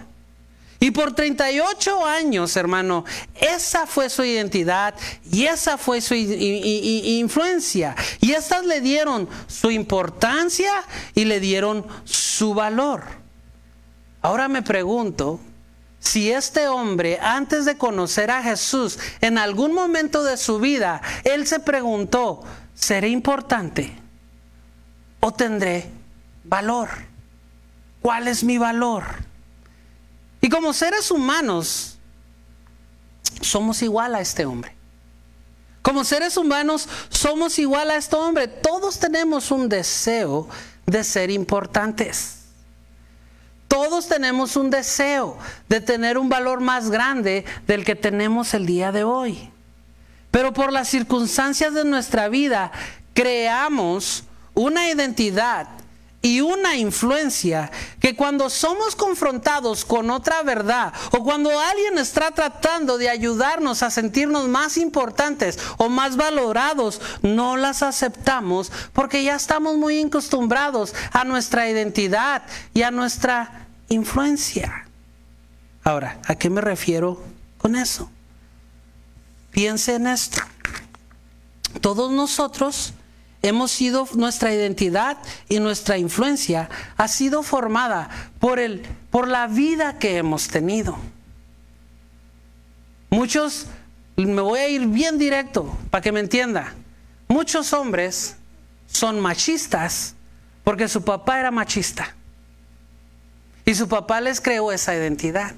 Y 0.80 0.90
por 0.90 1.14
38 1.14 2.04
años, 2.04 2.56
hermano, 2.56 3.04
esa 3.40 3.86
fue 3.86 4.10
su 4.10 4.24
identidad 4.24 4.94
y 5.30 5.44
esa 5.44 5.78
fue 5.78 6.00
su 6.00 6.14
influencia. 6.14 7.96
Y 8.20 8.32
estas 8.32 8.64
le 8.66 8.80
dieron 8.80 9.28
su 9.46 9.70
importancia 9.70 10.72
y 11.14 11.24
le 11.24 11.40
dieron 11.40 11.86
su 12.04 12.54
valor. 12.54 13.02
Ahora 14.20 14.48
me 14.48 14.62
pregunto 14.62 15.40
si 16.04 16.30
este 16.30 16.68
hombre, 16.68 17.18
antes 17.20 17.64
de 17.64 17.78
conocer 17.78 18.30
a 18.30 18.42
Jesús, 18.42 18.98
en 19.22 19.38
algún 19.38 19.72
momento 19.72 20.22
de 20.22 20.36
su 20.36 20.58
vida, 20.58 21.00
él 21.24 21.46
se 21.46 21.60
preguntó, 21.60 22.42
¿seré 22.74 23.08
importante 23.08 23.96
o 25.20 25.32
tendré 25.32 25.90
valor? 26.44 26.90
¿Cuál 28.02 28.28
es 28.28 28.44
mi 28.44 28.58
valor? 28.58 29.04
Y 30.44 30.50
como 30.50 30.74
seres 30.74 31.10
humanos, 31.10 31.96
somos 33.40 33.80
igual 33.80 34.14
a 34.14 34.20
este 34.20 34.44
hombre. 34.44 34.76
Como 35.80 36.04
seres 36.04 36.36
humanos, 36.36 36.86
somos 37.08 37.58
igual 37.58 37.90
a 37.90 37.96
este 37.96 38.14
hombre. 38.14 38.46
Todos 38.46 38.98
tenemos 39.00 39.50
un 39.50 39.70
deseo 39.70 40.46
de 40.84 41.02
ser 41.02 41.30
importantes. 41.30 42.40
Todos 43.68 44.06
tenemos 44.06 44.56
un 44.56 44.68
deseo 44.68 45.38
de 45.70 45.80
tener 45.80 46.18
un 46.18 46.28
valor 46.28 46.60
más 46.60 46.90
grande 46.90 47.46
del 47.66 47.82
que 47.82 47.96
tenemos 47.96 48.52
el 48.52 48.66
día 48.66 48.92
de 48.92 49.02
hoy. 49.02 49.50
Pero 50.30 50.52
por 50.52 50.74
las 50.74 50.88
circunstancias 50.88 51.72
de 51.72 51.86
nuestra 51.86 52.28
vida 52.28 52.70
creamos 53.14 54.24
una 54.52 54.90
identidad 54.90 55.68
y 56.24 56.40
una 56.40 56.74
influencia 56.74 57.70
que 58.00 58.16
cuando 58.16 58.48
somos 58.48 58.96
confrontados 58.96 59.84
con 59.84 60.08
otra 60.10 60.42
verdad 60.42 60.90
o 61.12 61.22
cuando 61.22 61.50
alguien 61.60 61.98
está 61.98 62.30
tratando 62.30 62.96
de 62.96 63.10
ayudarnos 63.10 63.82
a 63.82 63.90
sentirnos 63.90 64.48
más 64.48 64.78
importantes 64.78 65.58
o 65.76 65.90
más 65.90 66.16
valorados, 66.16 67.02
no 67.20 67.58
las 67.58 67.82
aceptamos 67.82 68.72
porque 68.94 69.22
ya 69.22 69.34
estamos 69.34 69.76
muy 69.76 70.02
acostumbrados 70.02 70.94
a 71.12 71.24
nuestra 71.24 71.68
identidad 71.68 72.42
y 72.72 72.80
a 72.80 72.90
nuestra 72.90 73.66
influencia. 73.90 74.88
Ahora, 75.82 76.22
¿a 76.26 76.36
qué 76.36 76.48
me 76.48 76.62
refiero 76.62 77.22
con 77.58 77.76
eso? 77.76 78.10
Piense 79.50 79.96
en 79.96 80.06
esto. 80.06 80.40
Todos 81.82 82.10
nosotros 82.10 82.94
hemos 83.44 83.70
sido, 83.70 84.08
nuestra 84.14 84.54
identidad 84.54 85.18
y 85.50 85.60
nuestra 85.60 85.98
influencia 85.98 86.70
ha 86.96 87.08
sido 87.08 87.42
formada 87.42 88.08
por, 88.40 88.58
el, 88.58 88.82
por 89.10 89.28
la 89.28 89.46
vida 89.46 89.98
que 89.98 90.16
hemos 90.16 90.48
tenido. 90.48 90.96
Muchos, 93.10 93.66
me 94.16 94.40
voy 94.40 94.60
a 94.60 94.68
ir 94.68 94.86
bien 94.86 95.18
directo 95.18 95.76
para 95.90 96.00
que 96.00 96.10
me 96.10 96.20
entienda, 96.20 96.72
muchos 97.28 97.74
hombres 97.74 98.36
son 98.86 99.20
machistas 99.20 100.14
porque 100.64 100.88
su 100.88 101.04
papá 101.04 101.38
era 101.38 101.50
machista 101.50 102.14
y 103.66 103.74
su 103.74 103.88
papá 103.88 104.22
les 104.22 104.40
creó 104.40 104.72
esa 104.72 104.94
identidad. 104.94 105.54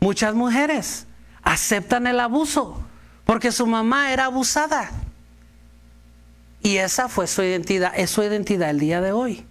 Muchas 0.00 0.34
mujeres 0.34 1.06
aceptan 1.42 2.06
el 2.06 2.20
abuso 2.20 2.78
porque 3.24 3.52
su 3.52 3.66
mamá 3.66 4.12
era 4.12 4.26
abusada 4.26 4.90
y 6.62 6.76
esa 6.76 7.08
fue 7.08 7.26
su 7.26 7.42
identidad, 7.42 7.92
es 7.96 8.10
su 8.10 8.22
identidad 8.22 8.70
el 8.70 8.80
día 8.80 9.00
de 9.00 9.12
hoy. 9.12 9.46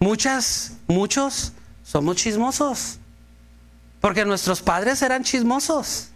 Muchas, 0.00 0.72
muchos 0.88 1.52
somos 1.84 2.16
chismosos. 2.16 2.98
Porque 4.00 4.24
nuestros 4.24 4.62
padres 4.62 5.00
eran 5.02 5.22
chismosos. 5.22 6.08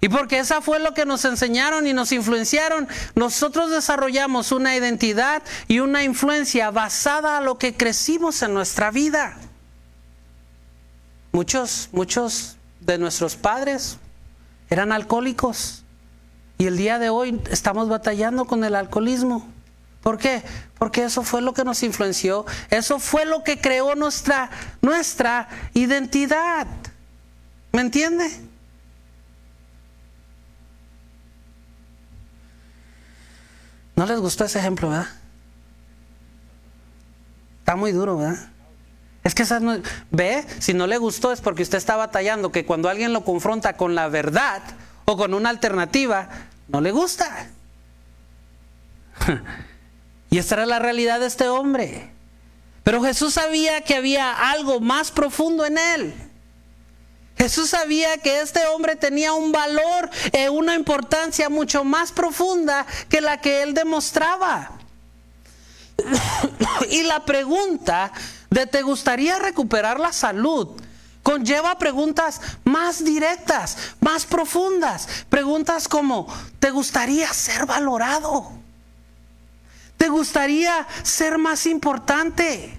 Y 0.00 0.08
porque 0.08 0.38
esa 0.38 0.60
fue 0.60 0.78
lo 0.80 0.94
que 0.94 1.06
nos 1.06 1.24
enseñaron 1.24 1.86
y 1.86 1.92
nos 1.92 2.12
influenciaron, 2.12 2.88
nosotros 3.14 3.70
desarrollamos 3.70 4.50
una 4.50 4.76
identidad 4.76 5.42
y 5.68 5.78
una 5.78 6.02
influencia 6.02 6.70
basada 6.70 7.38
a 7.38 7.40
lo 7.40 7.56
que 7.56 7.76
crecimos 7.76 8.42
en 8.42 8.52
nuestra 8.52 8.90
vida. 8.90 9.36
Muchos, 11.30 11.88
muchos 11.92 12.56
de 12.80 12.98
nuestros 12.98 13.36
padres 13.36 13.98
eran 14.70 14.92
alcohólicos. 14.92 15.84
Y 16.62 16.66
el 16.68 16.76
día 16.76 17.00
de 17.00 17.10
hoy 17.10 17.40
estamos 17.50 17.88
batallando 17.88 18.44
con 18.44 18.62
el 18.62 18.76
alcoholismo. 18.76 19.50
¿Por 20.00 20.16
qué? 20.16 20.44
Porque 20.78 21.02
eso 21.02 21.24
fue 21.24 21.42
lo 21.42 21.54
que 21.54 21.64
nos 21.64 21.82
influenció, 21.82 22.46
eso 22.70 23.00
fue 23.00 23.24
lo 23.24 23.42
que 23.42 23.60
creó 23.60 23.96
nuestra, 23.96 24.48
nuestra 24.80 25.48
identidad. 25.74 26.68
¿Me 27.72 27.80
entiende? 27.80 28.30
¿No 33.96 34.06
les 34.06 34.20
gustó 34.20 34.44
ese 34.44 34.60
ejemplo, 34.60 34.88
verdad? 34.88 35.08
Está 37.58 37.74
muy 37.74 37.90
duro, 37.90 38.18
¿verdad? 38.18 38.38
Es 39.24 39.34
que 39.34 39.42
esa 39.42 39.58
no, 39.58 39.78
ve, 40.12 40.46
si 40.60 40.74
no 40.74 40.86
le 40.86 40.98
gustó 40.98 41.32
es 41.32 41.40
porque 41.40 41.64
usted 41.64 41.78
está 41.78 41.96
batallando 41.96 42.52
que 42.52 42.64
cuando 42.64 42.88
alguien 42.88 43.12
lo 43.12 43.24
confronta 43.24 43.76
con 43.76 43.96
la 43.96 44.06
verdad 44.06 44.62
o 45.06 45.16
con 45.16 45.34
una 45.34 45.50
alternativa, 45.50 46.28
no 46.68 46.80
le 46.80 46.90
gusta. 46.90 47.48
Y 50.32 50.38
esta 50.38 50.54
era 50.54 50.64
la 50.64 50.78
realidad 50.78 51.20
de 51.20 51.26
este 51.26 51.46
hombre. 51.50 52.10
Pero 52.84 53.02
Jesús 53.02 53.34
sabía 53.34 53.82
que 53.82 53.96
había 53.96 54.32
algo 54.50 54.80
más 54.80 55.10
profundo 55.10 55.66
en 55.66 55.76
él. 55.76 56.14
Jesús 57.36 57.68
sabía 57.68 58.16
que 58.16 58.40
este 58.40 58.64
hombre 58.66 58.96
tenía 58.96 59.34
un 59.34 59.52
valor 59.52 60.08
e 60.32 60.48
una 60.48 60.74
importancia 60.74 61.50
mucho 61.50 61.84
más 61.84 62.12
profunda 62.12 62.86
que 63.10 63.20
la 63.20 63.42
que 63.42 63.62
él 63.62 63.74
demostraba. 63.74 64.78
y 66.90 67.02
la 67.02 67.26
pregunta 67.26 68.10
de 68.48 68.66
¿te 68.66 68.80
gustaría 68.80 69.38
recuperar 69.38 70.00
la 70.00 70.12
salud? 70.12 70.80
Conlleva 71.22 71.78
preguntas 71.78 72.40
más 72.64 73.04
directas, 73.04 73.94
más 74.00 74.26
profundas. 74.26 75.24
Preguntas 75.28 75.88
como, 75.88 76.26
¿te 76.58 76.70
gustaría 76.70 77.32
ser 77.32 77.66
valorado? 77.66 78.52
¿Te 79.96 80.08
gustaría 80.08 80.86
ser 81.02 81.38
más 81.38 81.66
importante? 81.66 82.78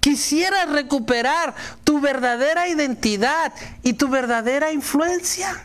¿Quisieras 0.00 0.68
recuperar 0.70 1.54
tu 1.84 2.00
verdadera 2.00 2.68
identidad 2.68 3.52
y 3.82 3.92
tu 3.94 4.08
verdadera 4.08 4.72
influencia? 4.72 5.64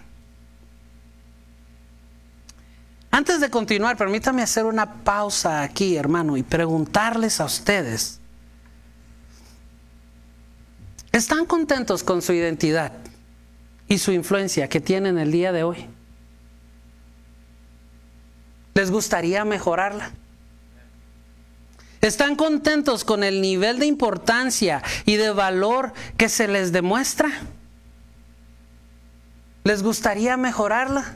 Antes 3.10 3.40
de 3.40 3.50
continuar, 3.52 3.96
permítame 3.96 4.42
hacer 4.42 4.66
una 4.66 5.04
pausa 5.04 5.62
aquí, 5.62 5.96
hermano, 5.96 6.36
y 6.36 6.42
preguntarles 6.42 7.40
a 7.40 7.46
ustedes 7.46 8.20
¿Están 11.14 11.46
contentos 11.46 12.04
con 12.04 12.24
su 12.24 12.34
identidad 12.34 12.92
y 13.88 14.00
su 14.00 14.12
influencia 14.12 14.68
que 14.68 14.82
tienen 14.82 15.20
el 15.20 15.32
día 15.32 15.52
de 15.52 15.62
hoy? 15.62 15.86
¿Les 18.74 18.90
gustaría 18.90 19.46
mejorarla? 19.46 20.10
¿Están 22.02 22.36
contentos 22.36 23.06
con 23.06 23.24
el 23.24 23.42
nivel 23.42 23.78
de 23.78 23.86
importancia 23.86 24.82
y 25.06 25.16
de 25.18 25.32
valor 25.32 25.94
que 26.18 26.30
se 26.30 26.48
les 26.48 26.72
demuestra? 26.72 27.30
¿Les 29.64 29.84
gustaría 29.84 30.36
mejorarla? 30.36 31.16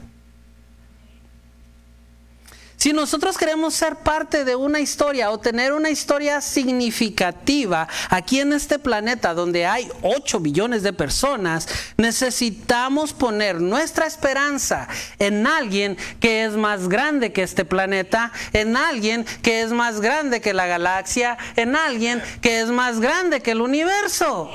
Si 2.78 2.92
nosotros 2.92 3.36
queremos 3.36 3.74
ser 3.74 3.96
parte 3.96 4.44
de 4.44 4.54
una 4.54 4.78
historia 4.78 5.32
o 5.32 5.38
tener 5.38 5.72
una 5.72 5.90
historia 5.90 6.40
significativa 6.40 7.88
aquí 8.08 8.38
en 8.38 8.52
este 8.52 8.78
planeta 8.78 9.34
donde 9.34 9.66
hay 9.66 9.88
8 10.02 10.38
billones 10.38 10.84
de 10.84 10.92
personas, 10.92 11.66
necesitamos 11.96 13.12
poner 13.12 13.60
nuestra 13.60 14.06
esperanza 14.06 14.86
en 15.18 15.48
alguien 15.48 15.96
que 16.20 16.44
es 16.44 16.52
más 16.52 16.88
grande 16.88 17.32
que 17.32 17.42
este 17.42 17.64
planeta, 17.64 18.30
en 18.52 18.76
alguien 18.76 19.26
que 19.42 19.62
es 19.62 19.72
más 19.72 20.00
grande 20.00 20.40
que 20.40 20.54
la 20.54 20.68
galaxia, 20.68 21.36
en 21.56 21.74
alguien 21.74 22.22
que 22.40 22.60
es 22.60 22.68
más 22.68 23.00
grande 23.00 23.40
que 23.40 23.50
el 23.50 23.60
universo. 23.60 24.52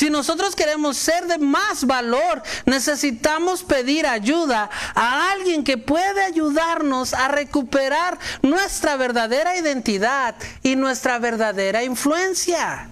Si 0.00 0.08
nosotros 0.08 0.56
queremos 0.56 0.96
ser 0.96 1.26
de 1.26 1.36
más 1.36 1.84
valor, 1.84 2.42
necesitamos 2.64 3.62
pedir 3.62 4.06
ayuda 4.06 4.70
a 4.94 5.30
alguien 5.30 5.62
que 5.62 5.76
puede 5.76 6.24
ayudarnos 6.24 7.12
a 7.12 7.28
recuperar 7.28 8.18
nuestra 8.40 8.96
verdadera 8.96 9.58
identidad 9.58 10.36
y 10.62 10.74
nuestra 10.76 11.18
verdadera 11.18 11.84
influencia. 11.84 12.88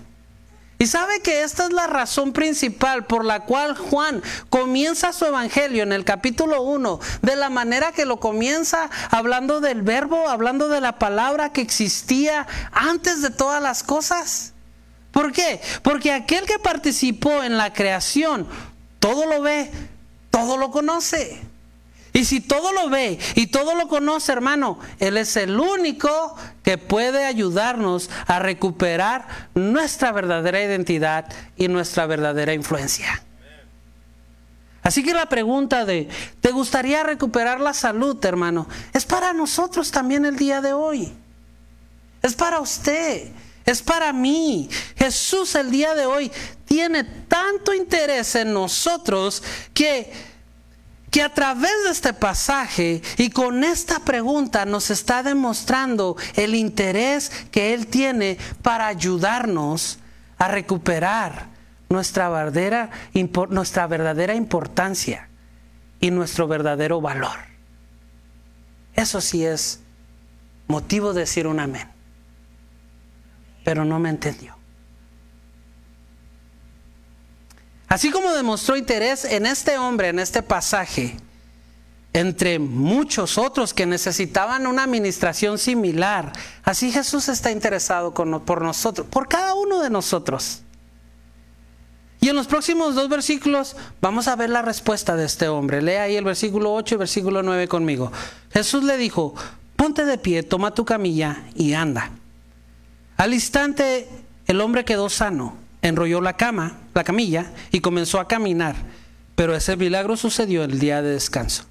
Y 0.79 0.87
sabe 0.87 1.23
que 1.23 1.45
esta 1.45 1.65
es 1.65 1.73
la 1.73 1.87
razón 1.87 2.35
principal 2.35 3.07
por 3.07 3.25
la 3.25 3.47
cual 3.47 3.75
Juan 3.75 4.23
comienza 4.51 5.15
su 5.15 5.25
evangelio 5.25 5.85
en 5.85 5.95
el 5.95 6.05
capítulo 6.05 6.61
1 6.61 7.01
de 7.23 7.37
la 7.37 7.49
manera 7.49 7.93
que 7.93 8.05
lo 8.05 8.21
comienza 8.21 8.91
hablando 9.11 9.61
del 9.61 9.81
verbo, 9.81 10.29
hablando 10.29 10.69
de 10.69 10.83
la 10.83 10.99
palabra 10.99 11.55
que 11.55 11.63
existía 11.63 12.47
antes 12.71 13.23
de 13.23 13.31
todas 13.31 13.63
las 13.63 13.83
cosas. 13.83 14.53
¿Por 15.19 15.33
qué? 15.33 15.61
Porque 15.83 16.13
aquel 16.13 16.47
que 16.47 16.61
participó 16.61 17.43
en 17.43 17.57
la 17.57 17.73
creación, 17.73 18.47
todo 19.01 19.27
lo 19.27 19.43
ve, 19.43 19.69
todo 20.31 20.57
lo 20.57 20.71
conoce. 20.71 21.43
Y 22.13 22.25
si 22.25 22.41
todo 22.41 22.71
lo 22.71 22.89
ve 22.89 23.19
y 23.35 23.49
todo 23.49 23.75
lo 23.75 23.89
conoce, 23.89 24.31
hermano, 24.31 24.79
Él 25.01 25.17
es 25.17 25.37
el 25.37 25.59
único 25.59 26.37
que 26.63 26.79
puede 26.79 27.25
ayudarnos 27.25 28.11
a 28.29 28.39
recuperar 28.39 29.27
nuestra 29.57 30.13
verdadera 30.13 30.63
identidad 30.63 31.27
y 31.57 31.67
nuestra 31.67 32.07
verdadera 32.07 32.55
influencia. 32.55 33.21
Así 34.85 35.03
que 35.03 35.15
la 35.15 35.27
pregunta 35.27 35.85
de, 35.85 36.09
¿te 36.41 36.53
gustaría 36.53 37.03
recuperar 37.03 37.59
la 37.59 37.75
salud, 37.75 38.25
hermano? 38.25 38.69
Es 38.93 39.05
para 39.05 39.33
nosotros 39.33 39.91
también 39.91 40.25
el 40.25 40.37
día 40.37 40.61
de 40.61 40.75
hoy. 40.75 41.13
Es 42.23 42.37
para 42.37 42.61
usted 42.61 43.33
es 43.71 43.83
para 43.83 44.13
mí. 44.15 44.69
Jesús 44.99 45.55
el 45.55 45.71
día 45.71 45.95
de 45.95 46.07
hoy 46.07 46.31
tiene 46.65 47.05
tanto 47.05 47.73
interés 47.73 48.35
en 48.35 48.53
nosotros 48.53 49.43
que, 49.73 50.13
que 51.11 51.23
a 51.23 51.33
través 51.33 51.73
de 51.85 51.91
este 51.91 52.13
pasaje 52.13 53.01
y 53.17 53.31
con 53.31 53.63
esta 53.63 54.01
pregunta 54.01 54.67
nos 54.67 54.91
está 54.91 55.23
demostrando 55.23 56.17
el 56.35 56.55
interés 56.55 57.31
que 57.53 57.75
Él 57.75 57.87
tiene 57.87 58.39
para 58.63 58.89
ayudarnos 58.89 59.99
a 60.37 60.49
recuperar 60.49 61.47
nuestra 61.89 62.29
verdadera, 62.29 62.91
nuestra 63.51 63.87
verdadera 63.87 64.35
importancia 64.35 65.29
y 66.01 66.11
nuestro 66.11 66.49
verdadero 66.49 67.01
valor. 67.01 67.39
Eso 68.95 69.21
sí 69.21 69.47
es 69.47 69.81
motivo 70.67 71.13
de 71.15 71.21
decir 71.21 71.47
un 71.47 71.61
amén. 71.61 71.89
Pero 73.65 73.85
no 73.85 73.99
me 74.01 74.11
entendió. 74.11 74.58
Así 77.89 78.11
como 78.11 78.33
demostró 78.35 78.77
interés 78.77 79.25
en 79.25 79.47
este 79.47 79.79
hombre, 79.79 80.09
en 80.09 80.19
este 80.19 80.43
pasaje, 80.43 81.17
entre 82.13 82.59
muchos 82.59 83.39
otros 83.39 83.73
que 83.73 83.87
necesitaban 83.87 84.67
una 84.67 84.85
administración 84.85 85.59
similar, 85.59 86.33
así 86.65 86.93
Jesús 86.93 87.29
está 87.29 87.51
interesado 87.51 88.13
por 88.13 88.63
nosotros, 88.63 89.07
por 89.09 89.27
cada 89.27 89.55
uno 89.55 89.81
de 89.81 89.89
nosotros. 89.89 90.63
Y 92.21 92.29
en 92.29 92.37
los 92.37 92.47
próximos 92.47 92.95
dos 92.95 93.09
versículos 93.09 93.77
vamos 94.01 94.29
a 94.29 94.37
ver 94.37 94.51
la 94.51 94.61
respuesta 94.61 95.17
de 95.17 95.25
este 95.25 95.49
hombre. 95.49 95.81
Lea 95.81 96.03
ahí 96.03 96.17
el 96.17 96.25
versículo 96.25 96.75
8 96.75 96.97
y 96.97 96.99
versículo 96.99 97.43
9 97.43 97.69
conmigo. 97.69 98.13
Jesús 98.51 98.83
le 98.83 98.97
dijo, 98.97 99.35
ponte 99.77 100.05
de 100.05 100.19
pie, 100.19 100.43
toma 100.43 100.75
tu 100.75 100.85
camilla 100.85 101.45
y 101.55 101.75
anda. 101.75 102.11
Al 103.17 103.33
instante 103.33 104.09
el 104.47 104.61
hombre 104.61 104.85
quedó 104.85 105.09
sano 105.09 105.69
enrolló 105.83 106.21
la 106.21 106.37
cama, 106.37 106.77
la 106.99 107.05
camilla, 107.05 107.53
y 107.71 107.81
comenzó 107.81 108.21
a 108.21 108.29
caminar. 108.29 108.77
Pero 109.35 109.55
ese 109.55 109.77
milagro 109.77 110.17
sucedió 110.17 110.65
el 110.65 110.79
día 110.79 111.01
de 111.01 111.13
descanso. 111.13 111.65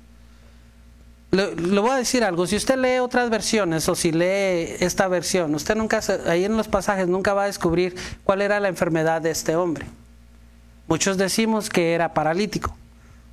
Le, 1.32 1.54
voy 1.54 1.90
a 1.90 1.96
decir 1.96 2.24
algo, 2.24 2.48
si 2.48 2.56
usted 2.56 2.78
lee 2.78 3.00
otras 3.00 3.30
versiones 3.30 3.90
o 3.90 3.96
si 3.96 4.14
lee 4.14 4.78
esta 4.80 5.10
versión, 5.10 5.54
usted 5.54 5.76
nunca, 5.76 6.00
ahí 6.28 6.46
en 6.46 6.56
los 6.56 6.70
pasajes 6.70 7.10
nunca 7.10 7.34
va 7.34 7.44
a 7.44 7.48
descubrir 7.48 7.96
cuál 8.24 8.42
era 8.42 8.62
la 8.62 8.70
enfermedad 8.70 9.22
de 9.22 9.32
este 9.32 9.58
hombre. 9.58 9.86
Muchos 10.88 11.18
decimos 11.18 11.70
que 11.70 11.94
era 11.94 12.14
paralítico, 12.14 12.74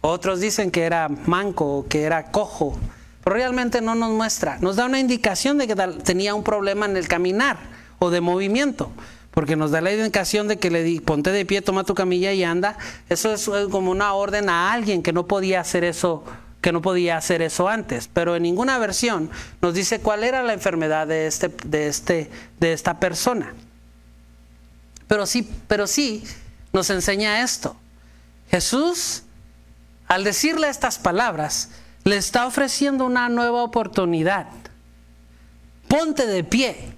otros 0.01 0.41
dicen 0.41 0.73
que 0.73 0.83
era 0.83 1.09
manco, 1.09 1.87
que 1.89 2.03
era 2.03 2.33
cojo, 2.33 2.77
pero 3.23 3.37
realmente 3.37 3.81
no 3.81 3.95
nos 3.95 4.11
muestra, 4.11 4.59
nos 4.61 4.75
da 4.75 4.87
una 4.87 4.99
indicación 4.99 5.57
de 5.57 5.69
que 5.69 5.77
tenía 6.03 6.35
un 6.35 6.43
problema 6.43 6.87
en 6.87 6.97
el 6.97 7.07
caminar 7.07 7.59
o 8.01 8.11
de 8.11 8.21
movimiento 8.21 8.91
porque 9.35 9.57
nos 9.57 9.73
da 9.73 9.81
la 9.81 9.93
indicación 9.93 10.47
de 10.47 10.59
que 10.59 10.71
le 10.71 10.85
di, 10.85 11.01
ponte 11.01 11.33
de 11.33 11.45
pie, 11.45 11.61
toma 11.61 11.83
tu 11.83 11.95
camilla 11.95 12.33
y 12.33 12.45
anda. 12.45 12.79
Eso 13.09 13.35
es 13.35 13.51
como 13.69 13.91
una 13.91 14.15
orden 14.15 14.49
a 14.49 14.73
alguien 14.73 15.03
que 15.03 15.13
no 15.13 15.27
podía 15.27 15.59
hacer 15.59 15.83
eso, 15.83 16.23
que 16.61 16.71
no 16.71 16.81
podía 16.81 17.17
hacer 17.17 17.43
eso 17.43 17.69
antes. 17.69 18.09
Pero 18.15 18.37
en 18.37 18.45
ninguna 18.45 18.79
versión 18.79 19.29
nos 19.61 19.75
dice 19.75 19.99
cuál 19.99 20.23
era 20.23 20.45
la 20.45 20.53
enfermedad 20.53 21.09
de 21.09 21.27
este, 21.27 21.49
de 21.67 21.89
este, 21.89 22.31
de 22.61 22.73
esta 22.73 23.01
persona. 23.01 23.55
Pero 25.09 25.27
sí, 25.27 25.51
pero 25.67 25.89
sí 25.89 26.23
nos 26.73 26.89
enseña 26.91 27.43
esto. 27.43 27.75
Jesús, 28.53 29.25
al 30.07 30.23
decirle 30.23 30.69
estas 30.69 31.01
palabras, 31.01 31.71
le 32.05 32.17
está 32.17 32.47
ofreciendo 32.47 33.05
una 33.05 33.29
nueva 33.29 33.65
oportunidad. 33.65 34.47
Ponte 35.89 36.25
de 36.25 36.45
pie 36.45 36.94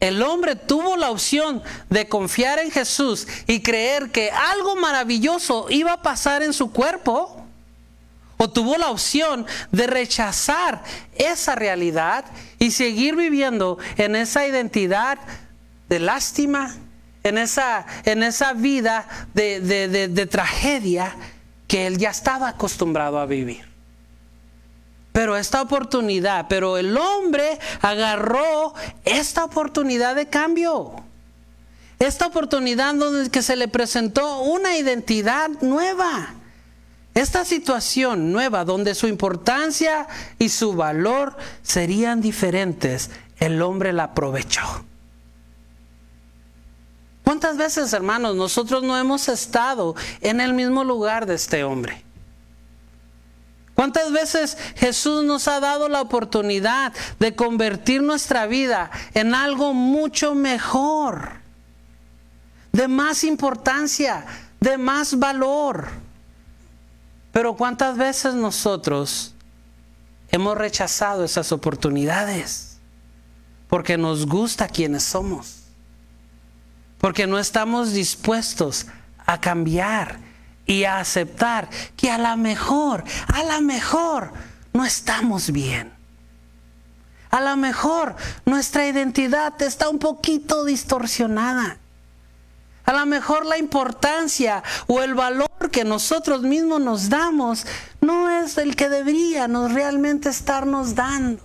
el 0.00 0.22
hombre 0.22 0.56
tuvo 0.56 0.96
la 0.96 1.10
opción 1.10 1.62
de 1.88 2.08
confiar 2.08 2.58
en 2.58 2.70
Jesús 2.70 3.26
y 3.46 3.60
creer 3.60 4.10
que 4.10 4.30
algo 4.30 4.76
maravilloso 4.76 5.66
iba 5.70 5.92
a 5.92 6.02
pasar 6.02 6.42
en 6.42 6.52
su 6.52 6.70
cuerpo, 6.70 7.44
o 8.38 8.50
tuvo 8.50 8.76
la 8.76 8.90
opción 8.90 9.46
de 9.72 9.86
rechazar 9.86 10.82
esa 11.14 11.54
realidad 11.54 12.26
y 12.58 12.70
seguir 12.70 13.16
viviendo 13.16 13.78
en 13.96 14.14
esa 14.14 14.46
identidad 14.46 15.18
de 15.88 16.00
lástima, 16.00 16.74
en 17.22 17.38
esa, 17.38 17.86
en 18.04 18.22
esa 18.22 18.52
vida 18.52 19.08
de, 19.32 19.60
de 19.60 20.26
tragedia 20.26 21.16
que 21.66 21.86
él 21.86 21.96
ya 21.96 22.10
estaba 22.10 22.48
acostumbrado 22.48 23.18
a 23.18 23.24
vivir 23.24 23.75
pero 25.16 25.34
esta 25.34 25.62
oportunidad, 25.62 26.44
pero 26.46 26.76
el 26.76 26.94
hombre 26.94 27.58
agarró 27.80 28.74
esta 29.02 29.44
oportunidad 29.46 30.14
de 30.14 30.28
cambio. 30.28 30.92
Esta 31.98 32.26
oportunidad 32.26 32.94
donde 32.94 33.30
que 33.30 33.40
se 33.40 33.56
le 33.56 33.66
presentó 33.66 34.40
una 34.40 34.76
identidad 34.76 35.48
nueva. 35.62 36.34
Esta 37.14 37.46
situación 37.46 38.30
nueva 38.30 38.66
donde 38.66 38.94
su 38.94 39.06
importancia 39.06 40.06
y 40.38 40.50
su 40.50 40.74
valor 40.74 41.34
serían 41.62 42.20
diferentes, 42.20 43.10
el 43.38 43.62
hombre 43.62 43.94
la 43.94 44.04
aprovechó. 44.04 44.84
¿Cuántas 47.24 47.56
veces, 47.56 47.90
hermanos, 47.94 48.36
nosotros 48.36 48.82
no 48.82 48.98
hemos 48.98 49.30
estado 49.30 49.94
en 50.20 50.42
el 50.42 50.52
mismo 50.52 50.84
lugar 50.84 51.24
de 51.24 51.36
este 51.36 51.64
hombre? 51.64 52.04
¿Cuántas 53.76 54.10
veces 54.10 54.56
Jesús 54.76 55.22
nos 55.22 55.46
ha 55.48 55.60
dado 55.60 55.90
la 55.90 56.00
oportunidad 56.00 56.94
de 57.20 57.36
convertir 57.36 58.02
nuestra 58.02 58.46
vida 58.46 58.90
en 59.12 59.34
algo 59.34 59.74
mucho 59.74 60.34
mejor, 60.34 61.32
de 62.72 62.88
más 62.88 63.22
importancia, 63.22 64.24
de 64.60 64.78
más 64.78 65.18
valor? 65.18 65.88
Pero 67.32 67.54
¿cuántas 67.54 67.98
veces 67.98 68.32
nosotros 68.32 69.34
hemos 70.30 70.56
rechazado 70.56 71.22
esas 71.22 71.52
oportunidades? 71.52 72.78
Porque 73.68 73.98
nos 73.98 74.24
gusta 74.24 74.68
quienes 74.68 75.02
somos, 75.02 75.64
porque 76.96 77.26
no 77.26 77.38
estamos 77.38 77.92
dispuestos 77.92 78.86
a 79.26 79.38
cambiar 79.38 80.25
y 80.66 80.84
a 80.84 80.98
aceptar 80.98 81.68
que 81.96 82.10
a 82.10 82.18
lo 82.18 82.36
mejor, 82.36 83.04
a 83.32 83.44
lo 83.44 83.60
mejor 83.62 84.32
no 84.72 84.84
estamos 84.84 85.50
bien. 85.52 85.92
A 87.30 87.40
lo 87.40 87.56
mejor 87.56 88.16
nuestra 88.44 88.86
identidad 88.86 89.60
está 89.62 89.88
un 89.88 89.98
poquito 89.98 90.64
distorsionada. 90.64 91.78
A 92.84 92.92
lo 92.92 93.04
mejor 93.04 93.46
la 93.46 93.58
importancia 93.58 94.62
o 94.86 95.02
el 95.02 95.14
valor 95.14 95.48
que 95.72 95.84
nosotros 95.84 96.42
mismos 96.42 96.80
nos 96.80 97.08
damos 97.08 97.66
no 98.00 98.30
es 98.30 98.58
el 98.58 98.76
que 98.76 98.88
deberíamos 98.88 99.72
realmente 99.72 100.28
estarnos 100.28 100.94
dando. 100.94 101.42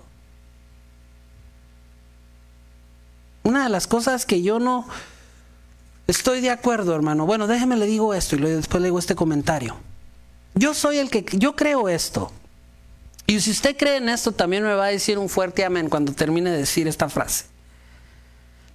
Una 3.43 3.63
de 3.63 3.69
las 3.69 3.87
cosas 3.87 4.25
que 4.25 4.43
yo 4.43 4.59
no, 4.59 4.87
Estoy 6.07 6.41
de 6.41 6.49
acuerdo, 6.49 6.95
hermano. 6.95 7.25
Bueno, 7.25 7.47
déjeme 7.47 7.77
le 7.77 7.85
digo 7.85 8.13
esto 8.13 8.35
y 8.35 8.39
después 8.39 8.81
le 8.81 8.87
digo 8.87 8.99
este 8.99 9.15
comentario. 9.15 9.77
Yo 10.53 10.73
soy 10.73 10.97
el 10.97 11.09
que, 11.09 11.25
yo 11.33 11.55
creo 11.55 11.87
esto. 11.89 12.31
Y 13.27 13.39
si 13.39 13.51
usted 13.51 13.77
cree 13.77 13.97
en 13.97 14.09
esto, 14.09 14.31
también 14.31 14.63
me 14.63 14.73
va 14.73 14.85
a 14.85 14.89
decir 14.89 15.17
un 15.17 15.29
fuerte 15.29 15.63
amén 15.63 15.89
cuando 15.89 16.11
termine 16.13 16.49
de 16.49 16.57
decir 16.57 16.87
esta 16.87 17.07
frase. 17.07 17.45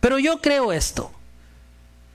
Pero 0.00 0.18
yo 0.18 0.40
creo 0.40 0.72
esto. 0.72 1.10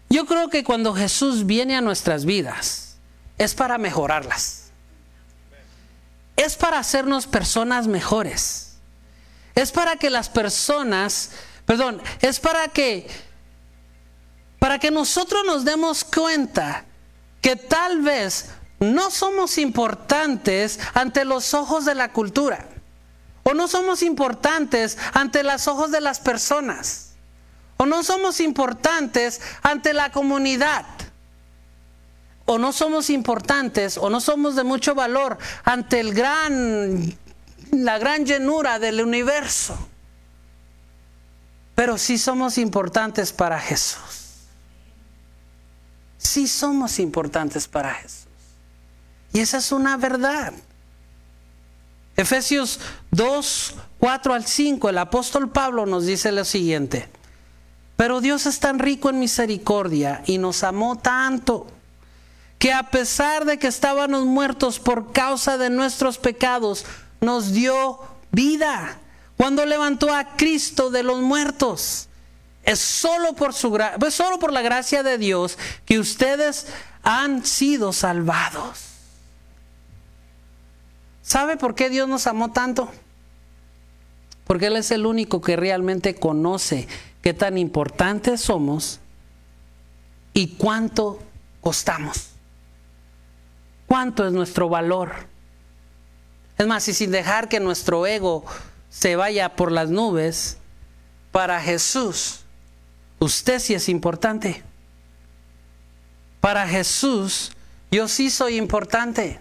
Yo 0.09 0.25
creo 0.25 0.49
que 0.49 0.63
cuando 0.63 0.93
Jesús 0.93 1.45
viene 1.45 1.75
a 1.75 1.81
nuestras 1.81 2.25
vidas, 2.25 2.97
es 3.37 3.53
para 3.53 3.77
mejorarlas. 3.77 4.71
Es 6.35 6.55
para 6.55 6.79
hacernos 6.79 7.27
personas 7.27 7.87
mejores. 7.87 8.77
Es 9.55 9.71
para 9.71 9.97
que 9.97 10.09
las 10.09 10.29
personas, 10.29 11.31
perdón, 11.65 12.01
es 12.21 12.39
para 12.39 12.67
que 12.69 13.07
para 14.61 14.77
que 14.77 14.91
nosotros 14.91 15.41
nos 15.43 15.65
demos 15.65 16.03
cuenta 16.03 16.85
que 17.41 17.55
tal 17.55 18.03
vez 18.03 18.51
no 18.79 19.09
somos 19.09 19.57
importantes 19.57 20.79
ante 20.93 21.25
los 21.25 21.55
ojos 21.55 21.83
de 21.83 21.95
la 21.95 22.13
cultura, 22.13 22.67
o 23.41 23.55
no 23.55 23.67
somos 23.67 24.03
importantes 24.03 24.99
ante 25.13 25.41
los 25.41 25.67
ojos 25.67 25.89
de 25.89 25.99
las 25.99 26.19
personas, 26.19 27.13
o 27.77 27.87
no 27.87 28.03
somos 28.03 28.39
importantes 28.39 29.41
ante 29.63 29.95
la 29.95 30.11
comunidad, 30.11 30.85
o 32.45 32.59
no 32.59 32.71
somos 32.71 33.09
importantes, 33.09 33.97
o 33.97 34.11
no 34.11 34.21
somos 34.21 34.55
de 34.55 34.63
mucho 34.63 34.93
valor 34.93 35.39
ante 35.63 35.99
el 35.99 36.13
gran, 36.13 37.17
la 37.71 37.97
gran 37.97 38.27
llenura 38.27 38.77
del 38.77 39.01
universo, 39.01 39.75
pero 41.73 41.97
sí 41.97 42.19
somos 42.19 42.59
importantes 42.59 43.33
para 43.33 43.59
Jesús 43.59 44.20
sí 46.21 46.47
somos 46.47 46.99
importantes 46.99 47.67
para 47.67 47.93
Jesús. 47.95 48.27
Y 49.33 49.39
esa 49.39 49.57
es 49.57 49.71
una 49.71 49.97
verdad. 49.97 50.53
Efesios 52.15 52.79
2, 53.11 53.75
4 53.99 54.33
al 54.33 54.45
5, 54.45 54.89
el 54.89 54.97
apóstol 54.97 55.49
Pablo 55.49 55.85
nos 55.85 56.05
dice 56.05 56.31
lo 56.31 56.45
siguiente. 56.45 57.09
Pero 57.95 58.21
Dios 58.21 58.45
es 58.45 58.59
tan 58.59 58.79
rico 58.79 59.09
en 59.09 59.19
misericordia 59.19 60.23
y 60.25 60.37
nos 60.37 60.63
amó 60.63 60.97
tanto 60.97 61.67
que 62.59 62.73
a 62.73 62.91
pesar 62.91 63.45
de 63.45 63.57
que 63.57 63.67
estábamos 63.67 64.25
muertos 64.25 64.79
por 64.79 65.11
causa 65.13 65.57
de 65.57 65.69
nuestros 65.69 66.19
pecados, 66.19 66.85
nos 67.19 67.53
dio 67.53 67.99
vida 68.31 68.99
cuando 69.37 69.65
levantó 69.65 70.13
a 70.13 70.35
Cristo 70.35 70.91
de 70.91 71.01
los 71.01 71.21
muertos. 71.21 72.07
Es 72.63 72.79
solo 72.79 73.33
por, 73.33 73.53
su, 73.53 73.75
es 73.75 74.13
solo 74.13 74.39
por 74.39 74.53
la 74.53 74.61
gracia 74.61 75.03
de 75.03 75.17
Dios 75.17 75.57
que 75.85 75.99
ustedes 75.99 76.67
han 77.03 77.45
sido 77.45 77.93
salvados. 77.93 78.85
¿Sabe 81.21 81.57
por 81.57 81.75
qué 81.75 81.89
Dios 81.89 82.07
nos 82.07 82.27
amó 82.27 82.51
tanto? 82.51 82.91
porque 84.51 84.65
Él 84.65 84.75
es 84.75 84.91
el 84.91 85.05
único 85.05 85.39
que 85.39 85.55
realmente 85.55 86.15
conoce 86.15 86.85
qué 87.21 87.33
tan 87.33 87.57
importantes 87.57 88.41
somos 88.41 88.99
y 90.33 90.57
cuánto 90.57 91.19
costamos. 91.61 92.31
¿Cuánto 93.87 94.27
es 94.27 94.33
nuestro 94.33 94.67
valor? 94.67 95.13
Es 96.57 96.67
más, 96.67 96.85
y 96.89 96.93
sin 96.93 97.11
dejar 97.11 97.47
que 97.47 97.61
nuestro 97.61 98.05
ego 98.05 98.43
se 98.89 99.15
vaya 99.15 99.55
por 99.55 99.71
las 99.71 99.89
nubes, 99.89 100.57
para 101.31 101.61
Jesús, 101.61 102.40
usted 103.21 103.59
sí 103.59 103.73
es 103.75 103.87
importante. 103.87 104.63
Para 106.41 106.67
Jesús, 106.67 107.51
yo 107.91 108.07
sí 108.07 108.29
soy 108.29 108.57
importante. 108.57 109.39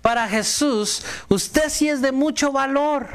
Para 0.00 0.28
Jesús, 0.28 1.04
usted 1.28 1.68
sí 1.68 1.88
es 1.88 2.00
de 2.00 2.12
mucho 2.12 2.52
valor. 2.52 3.08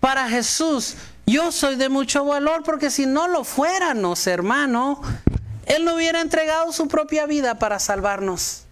Para 0.00 0.28
Jesús, 0.28 0.96
yo 1.26 1.52
soy 1.52 1.76
de 1.76 1.88
mucho 1.88 2.24
valor 2.24 2.62
porque 2.64 2.90
si 2.90 3.06
no 3.06 3.28
lo 3.28 3.44
fuéramos, 3.44 4.26
hermano, 4.26 5.00
Él 5.66 5.84
no 5.84 5.94
hubiera 5.94 6.20
entregado 6.20 6.72
su 6.72 6.88
propia 6.88 7.26
vida 7.26 7.58
para 7.58 7.78
salvarnos. 7.78 8.64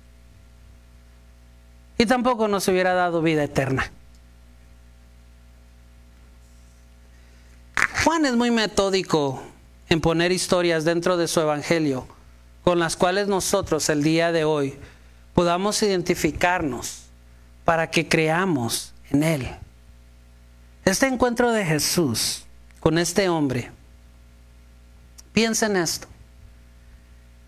Y 1.99 2.07
tampoco 2.07 2.49
nos 2.49 2.67
hubiera 2.67 2.95
dado 2.95 3.21
vida 3.21 3.45
eterna. 3.45 3.93
Juan 8.03 8.25
es 8.25 8.35
muy 8.35 8.51
metódico 8.51 9.50
en 9.91 10.01
poner 10.01 10.33
historias 10.33 10.85
dentro 10.85 11.17
de 11.17 11.29
su 11.29 11.41
evangelio 11.41 12.07
con 12.63 12.79
las 12.79 12.97
cuales 12.97 13.27
nosotros 13.27 13.89
el 13.89 14.03
día 14.03 14.33
de 14.33 14.45
hoy 14.45 14.79
podamos 15.35 15.83
identificarnos 15.83 17.03
para 17.65 17.91
que 17.91 18.09
creamos 18.09 18.95
en 19.11 19.23
Él. 19.23 19.51
Este 20.85 21.07
encuentro 21.07 21.51
de 21.51 21.65
Jesús 21.65 22.45
con 22.79 22.99
este 22.99 23.29
hombre, 23.29 23.71
piensa 25.33 25.67
en 25.67 25.77
esto. 25.77 26.07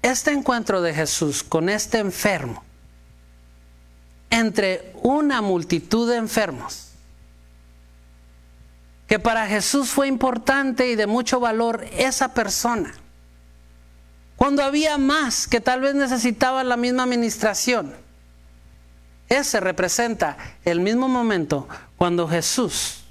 Este 0.02 0.32
encuentro 0.32 0.82
de 0.82 0.92
Jesús 0.92 1.42
con 1.42 1.68
este 1.68 1.98
enfermo, 1.98 2.62
entre 4.30 4.92
una 5.02 5.40
multitud 5.40 6.10
de 6.10 6.16
enfermos, 6.16 6.91
que 9.12 9.18
para 9.18 9.46
Jesús 9.46 9.90
fue 9.90 10.08
importante 10.08 10.88
y 10.88 10.96
de 10.96 11.06
mucho 11.06 11.38
valor 11.38 11.84
esa 11.98 12.32
persona. 12.32 12.94
Cuando 14.36 14.62
había 14.62 14.96
más 14.96 15.46
que 15.46 15.60
tal 15.60 15.82
vez 15.82 15.94
necesitaban 15.94 16.70
la 16.70 16.78
misma 16.78 17.02
administración. 17.02 17.94
Ese 19.28 19.60
representa 19.60 20.38
el 20.64 20.80
mismo 20.80 21.08
momento 21.08 21.68
cuando 21.98 22.26
Jesús 22.26 23.02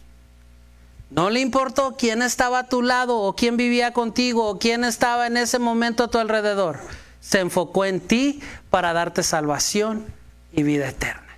no 1.12 1.30
le 1.30 1.40
importó 1.40 1.96
quién 1.96 2.24
estaba 2.24 2.58
a 2.58 2.68
tu 2.68 2.82
lado 2.82 3.20
o 3.20 3.36
quién 3.36 3.56
vivía 3.56 3.94
contigo 3.94 4.50
o 4.50 4.58
quién 4.58 4.84
estaba 4.84 5.28
en 5.28 5.38
ese 5.38 5.60
momento 5.60 6.06
a 6.06 6.08
tu 6.08 6.18
alrededor. 6.18 6.80
Se 7.20 7.42
enfocó 7.42 7.86
en 7.86 8.00
ti 8.00 8.42
para 8.72 8.92
darte 8.92 9.22
salvación 9.22 10.08
y 10.52 10.64
vida 10.64 10.90
eterna. 10.90 11.31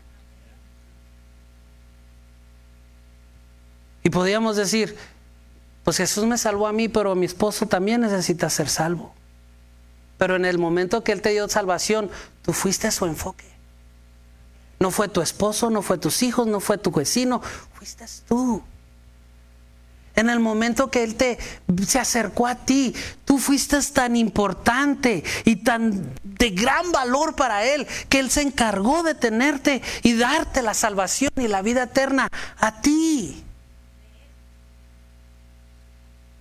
Y 4.03 4.09
podíamos 4.09 4.55
decir, 4.55 4.95
pues 5.83 5.97
Jesús 5.97 6.25
me 6.25 6.37
salvó 6.37 6.67
a 6.67 6.73
mí, 6.73 6.87
pero 6.89 7.15
mi 7.15 7.25
esposo 7.25 7.65
también 7.67 8.01
necesita 8.01 8.49
ser 8.49 8.69
salvo. 8.69 9.13
Pero 10.17 10.35
en 10.35 10.45
el 10.45 10.57
momento 10.57 11.03
que 11.03 11.11
Él 11.11 11.21
te 11.21 11.29
dio 11.29 11.47
salvación, 11.49 12.09
tú 12.43 12.53
fuiste 12.53 12.87
a 12.87 12.91
su 12.91 13.05
enfoque. 13.05 13.45
No 14.79 14.91
fue 14.91 15.07
tu 15.07 15.21
esposo, 15.21 15.69
no 15.69 15.81
fue 15.81 15.97
tus 15.97 16.23
hijos, 16.23 16.47
no 16.47 16.59
fue 16.59 16.77
tu 16.77 16.91
vecino, 16.91 17.41
fuiste 17.73 18.05
tú. 18.27 18.61
En 20.15 20.29
el 20.29 20.39
momento 20.39 20.91
que 20.91 21.03
Él 21.03 21.15
te 21.15 21.39
se 21.87 21.99
acercó 21.99 22.45
a 22.45 22.55
ti, 22.55 22.93
tú 23.25 23.39
fuiste 23.39 23.81
tan 23.93 24.15
importante 24.15 25.23
y 25.43 25.57
tan 25.57 26.13
de 26.23 26.51
gran 26.51 26.91
valor 26.91 27.35
para 27.35 27.65
Él 27.65 27.87
que 28.09 28.19
Él 28.19 28.29
se 28.29 28.41
encargó 28.41 29.01
de 29.01 29.15
tenerte 29.15 29.81
y 30.03 30.15
darte 30.15 30.61
la 30.61 30.75
salvación 30.75 31.31
y 31.35 31.47
la 31.47 31.61
vida 31.61 31.83
eterna 31.83 32.27
a 32.59 32.81
ti. 32.81 33.43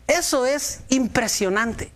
Eso 0.07 0.47
es 0.47 0.81
impresionante. 0.89 1.93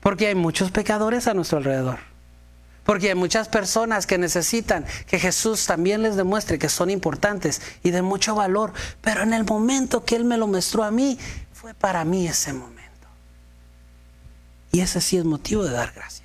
Porque 0.00 0.26
hay 0.26 0.34
muchos 0.34 0.70
pecadores 0.70 1.28
a 1.28 1.34
nuestro 1.34 1.58
alrededor. 1.58 2.00
Porque 2.84 3.08
hay 3.08 3.14
muchas 3.14 3.48
personas 3.48 4.06
que 4.06 4.18
necesitan 4.18 4.84
que 5.06 5.20
Jesús 5.20 5.66
también 5.66 6.02
les 6.02 6.16
demuestre 6.16 6.58
que 6.58 6.68
son 6.68 6.90
importantes 6.90 7.62
y 7.84 7.92
de 7.92 8.02
mucho 8.02 8.34
valor. 8.34 8.72
Pero 9.00 9.22
en 9.22 9.32
el 9.32 9.44
momento 9.44 10.04
que 10.04 10.16
Él 10.16 10.24
me 10.24 10.36
lo 10.36 10.48
mostró 10.48 10.82
a 10.82 10.90
mí, 10.90 11.18
fue 11.52 11.74
para 11.74 12.04
mí 12.04 12.26
ese 12.26 12.52
momento. 12.52 12.82
Y 14.72 14.80
ese 14.80 15.00
sí 15.00 15.16
es 15.16 15.24
motivo 15.24 15.62
de 15.62 15.70
dar 15.70 15.92
gracias. 15.92 16.22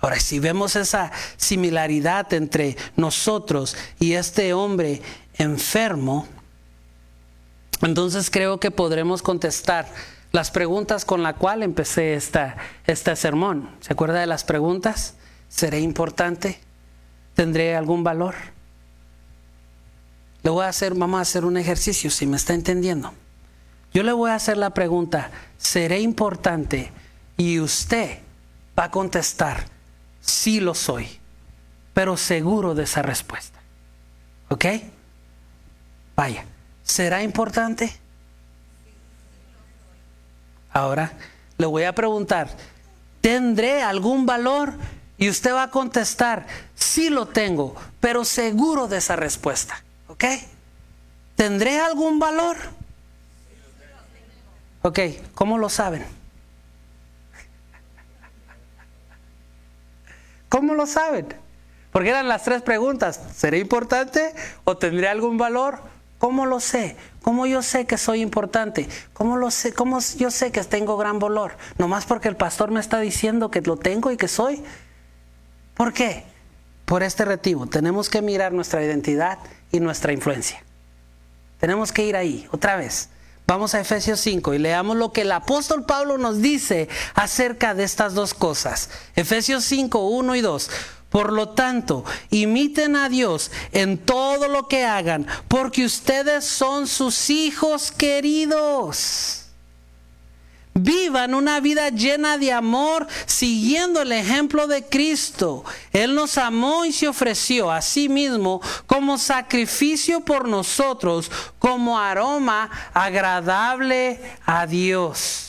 Ahora, 0.00 0.18
si 0.20 0.38
vemos 0.38 0.76
esa 0.76 1.10
similaridad 1.36 2.32
entre 2.32 2.76
nosotros 2.96 3.76
y 3.98 4.12
este 4.12 4.54
hombre 4.54 5.02
enfermo, 5.34 6.26
entonces 7.82 8.30
creo 8.30 8.58
que 8.58 8.70
podremos 8.70 9.22
contestar 9.22 9.86
las 10.32 10.50
preguntas 10.50 11.04
con 11.04 11.22
la 11.22 11.34
cual 11.34 11.62
empecé 11.62 12.14
esta, 12.14 12.56
este 12.86 13.14
sermón. 13.16 13.70
¿Se 13.80 13.92
acuerda 13.92 14.20
de 14.20 14.26
las 14.26 14.44
preguntas? 14.44 15.14
¿Seré 15.48 15.80
importante? 15.80 16.60
¿Tendré 17.34 17.76
algún 17.76 18.04
valor? 18.04 18.34
Le 20.42 20.50
voy 20.50 20.64
a 20.64 20.68
hacer, 20.68 20.94
vamos 20.94 21.18
a 21.18 21.22
hacer 21.22 21.44
un 21.44 21.56
ejercicio, 21.56 22.10
si 22.10 22.26
me 22.26 22.36
está 22.36 22.54
entendiendo. 22.54 23.12
Yo 23.94 24.02
le 24.02 24.12
voy 24.12 24.30
a 24.30 24.34
hacer 24.34 24.56
la 24.56 24.70
pregunta, 24.70 25.30
¿seré 25.56 26.00
importante? 26.00 26.92
Y 27.36 27.60
usted 27.60 28.18
va 28.78 28.84
a 28.84 28.90
contestar, 28.90 29.64
sí 30.20 30.60
lo 30.60 30.74
soy, 30.74 31.08
pero 31.94 32.16
seguro 32.16 32.74
de 32.74 32.84
esa 32.84 33.02
respuesta. 33.02 33.58
¿Ok? 34.48 34.66
Vaya. 36.14 36.44
¿Será 36.88 37.22
importante? 37.22 37.94
Ahora 40.72 41.12
le 41.58 41.66
voy 41.66 41.84
a 41.84 41.94
preguntar, 41.94 42.48
¿tendré 43.20 43.82
algún 43.82 44.24
valor? 44.24 44.72
Y 45.18 45.28
usted 45.28 45.52
va 45.52 45.64
a 45.64 45.70
contestar, 45.70 46.46
sí 46.74 47.10
lo 47.10 47.26
tengo, 47.26 47.76
pero 48.00 48.24
seguro 48.24 48.88
de 48.88 48.96
esa 48.96 49.16
respuesta. 49.16 49.84
¿Ok? 50.08 50.24
¿Tendré 51.36 51.78
algún 51.78 52.18
valor? 52.18 52.56
Ok, 54.80 55.00
¿cómo 55.34 55.58
lo 55.58 55.68
saben? 55.68 56.06
¿Cómo 60.48 60.74
lo 60.74 60.86
saben? 60.86 61.28
Porque 61.92 62.08
eran 62.08 62.28
las 62.28 62.44
tres 62.44 62.62
preguntas. 62.62 63.20
¿Seré 63.36 63.58
importante 63.58 64.34
o 64.64 64.78
tendré 64.78 65.08
algún 65.08 65.36
valor? 65.36 65.97
¿Cómo 66.18 66.46
lo 66.46 66.58
sé? 66.58 66.96
¿Cómo 67.22 67.46
yo 67.46 67.62
sé 67.62 67.86
que 67.86 67.96
soy 67.96 68.20
importante? 68.20 68.88
¿Cómo 69.12 69.36
lo 69.36 69.50
sé? 69.50 69.72
¿Cómo 69.72 70.00
yo 70.16 70.30
sé 70.30 70.50
que 70.50 70.62
tengo 70.64 70.96
gran 70.96 71.18
valor? 71.18 71.56
Nomás 71.78 72.06
porque 72.06 72.28
el 72.28 72.36
pastor 72.36 72.70
me 72.70 72.80
está 72.80 72.98
diciendo 72.98 73.50
que 73.50 73.60
lo 73.60 73.76
tengo 73.76 74.10
y 74.10 74.16
que 74.16 74.28
soy. 74.28 74.62
¿Por 75.74 75.92
qué? 75.92 76.24
Por 76.84 77.04
este 77.04 77.24
retivo. 77.24 77.66
Tenemos 77.66 78.08
que 78.08 78.20
mirar 78.20 78.52
nuestra 78.52 78.82
identidad 78.84 79.38
y 79.70 79.78
nuestra 79.78 80.12
influencia. 80.12 80.62
Tenemos 81.60 81.92
que 81.92 82.04
ir 82.04 82.16
ahí, 82.16 82.48
otra 82.50 82.76
vez. 82.76 83.10
Vamos 83.46 83.74
a 83.74 83.80
Efesios 83.80 84.20
5 84.20 84.54
y 84.54 84.58
leamos 84.58 84.96
lo 84.96 85.12
que 85.12 85.22
el 85.22 85.32
apóstol 85.32 85.86
Pablo 85.86 86.18
nos 86.18 86.42
dice 86.42 86.88
acerca 87.14 87.74
de 87.74 87.84
estas 87.84 88.12
dos 88.14 88.34
cosas. 88.34 88.90
Efesios 89.16 89.64
5, 89.64 90.06
1 90.06 90.34
y 90.34 90.40
2. 90.40 90.70
Por 91.10 91.32
lo 91.32 91.50
tanto, 91.50 92.04
imiten 92.30 92.94
a 92.94 93.08
Dios 93.08 93.50
en 93.72 93.96
todo 93.96 94.48
lo 94.48 94.68
que 94.68 94.84
hagan, 94.84 95.26
porque 95.48 95.84
ustedes 95.84 96.44
son 96.44 96.86
sus 96.86 97.30
hijos 97.30 97.90
queridos. 97.90 99.44
Vivan 100.74 101.34
una 101.34 101.60
vida 101.60 101.88
llena 101.88 102.38
de 102.38 102.52
amor 102.52 103.06
siguiendo 103.26 104.02
el 104.02 104.12
ejemplo 104.12 104.68
de 104.68 104.84
Cristo. 104.84 105.64
Él 105.92 106.14
nos 106.14 106.38
amó 106.38 106.84
y 106.84 106.92
se 106.92 107.08
ofreció 107.08 107.70
a 107.70 107.82
sí 107.82 108.08
mismo 108.08 108.60
como 108.86 109.18
sacrificio 109.18 110.20
por 110.20 110.46
nosotros, 110.46 111.30
como 111.58 111.98
aroma 111.98 112.70
agradable 112.94 114.20
a 114.46 114.66
Dios. 114.66 115.47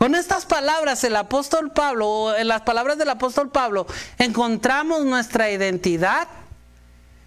Con 0.00 0.14
estas 0.14 0.46
palabras, 0.46 1.04
el 1.04 1.14
apóstol 1.14 1.72
Pablo, 1.72 2.08
o 2.08 2.34
en 2.34 2.48
las 2.48 2.62
palabras 2.62 2.96
del 2.96 3.10
apóstol 3.10 3.50
Pablo, 3.50 3.86
encontramos 4.16 5.04
nuestra 5.04 5.50
identidad 5.50 6.26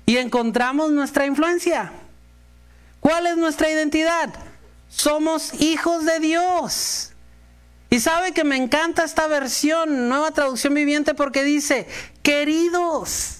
y 0.08 0.18
encontramos 0.18 0.90
nuestra 0.90 1.28
influencia. 1.28 1.92
¿Cuál 3.00 3.28
es 3.28 3.38
nuestra 3.38 3.70
identidad? 3.70 4.34
Somos 4.90 5.54
hijos 5.62 6.04
de 6.04 6.20
Dios. 6.20 7.12
Y 7.92 8.00
sabe 8.00 8.32
que 8.32 8.44
me 8.44 8.58
encanta 8.58 9.04
esta 9.04 9.28
versión, 9.28 10.10
nueva 10.10 10.32
traducción 10.32 10.74
viviente, 10.74 11.14
porque 11.14 11.44
dice, 11.44 11.88
queridos. 12.24 13.38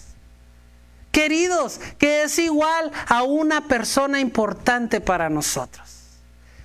queridos, 1.12 1.80
que 1.98 2.22
es 2.22 2.38
igual 2.38 2.92
a 3.08 3.24
una 3.24 3.68
persona 3.68 4.20
importante 4.20 5.02
para 5.02 5.28
nosotros. 5.28 6.03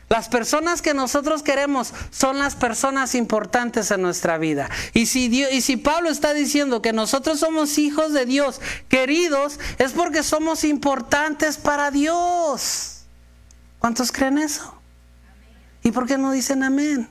Las 0.09 0.29
personas 0.29 0.81
que 0.81 0.95
nosotros 0.95 1.43
queremos 1.43 1.93
son 2.11 2.39
las 2.39 2.57
personas 2.57 3.15
importantes 3.15 3.91
en 3.91 4.01
nuestra 4.01 4.39
vida. 4.39 4.71
Y 4.95 5.07
si, 5.07 5.29
Dios, 5.29 5.53
y 5.53 5.61
si 5.61 5.77
Pablo 5.77 6.09
está 6.09 6.33
diciendo 6.33 6.81
que 6.81 6.95
nosotros 6.95 7.41
somos 7.41 7.77
hijos 7.77 8.15
de 8.15 8.25
Dios, 8.25 8.61
queridos, 8.89 9.61
es 9.79 9.93
porque 9.93 10.23
somos 10.23 10.65
importantes 10.65 11.59
para 11.59 11.91
Dios. 11.91 13.03
¿Cuántos 13.79 14.11
creen 14.11 14.39
eso? 14.39 14.75
¿Y 15.83 15.91
por 15.91 16.07
qué 16.07 16.17
no 16.17 16.33
dicen 16.33 16.63
amén? 16.63 17.09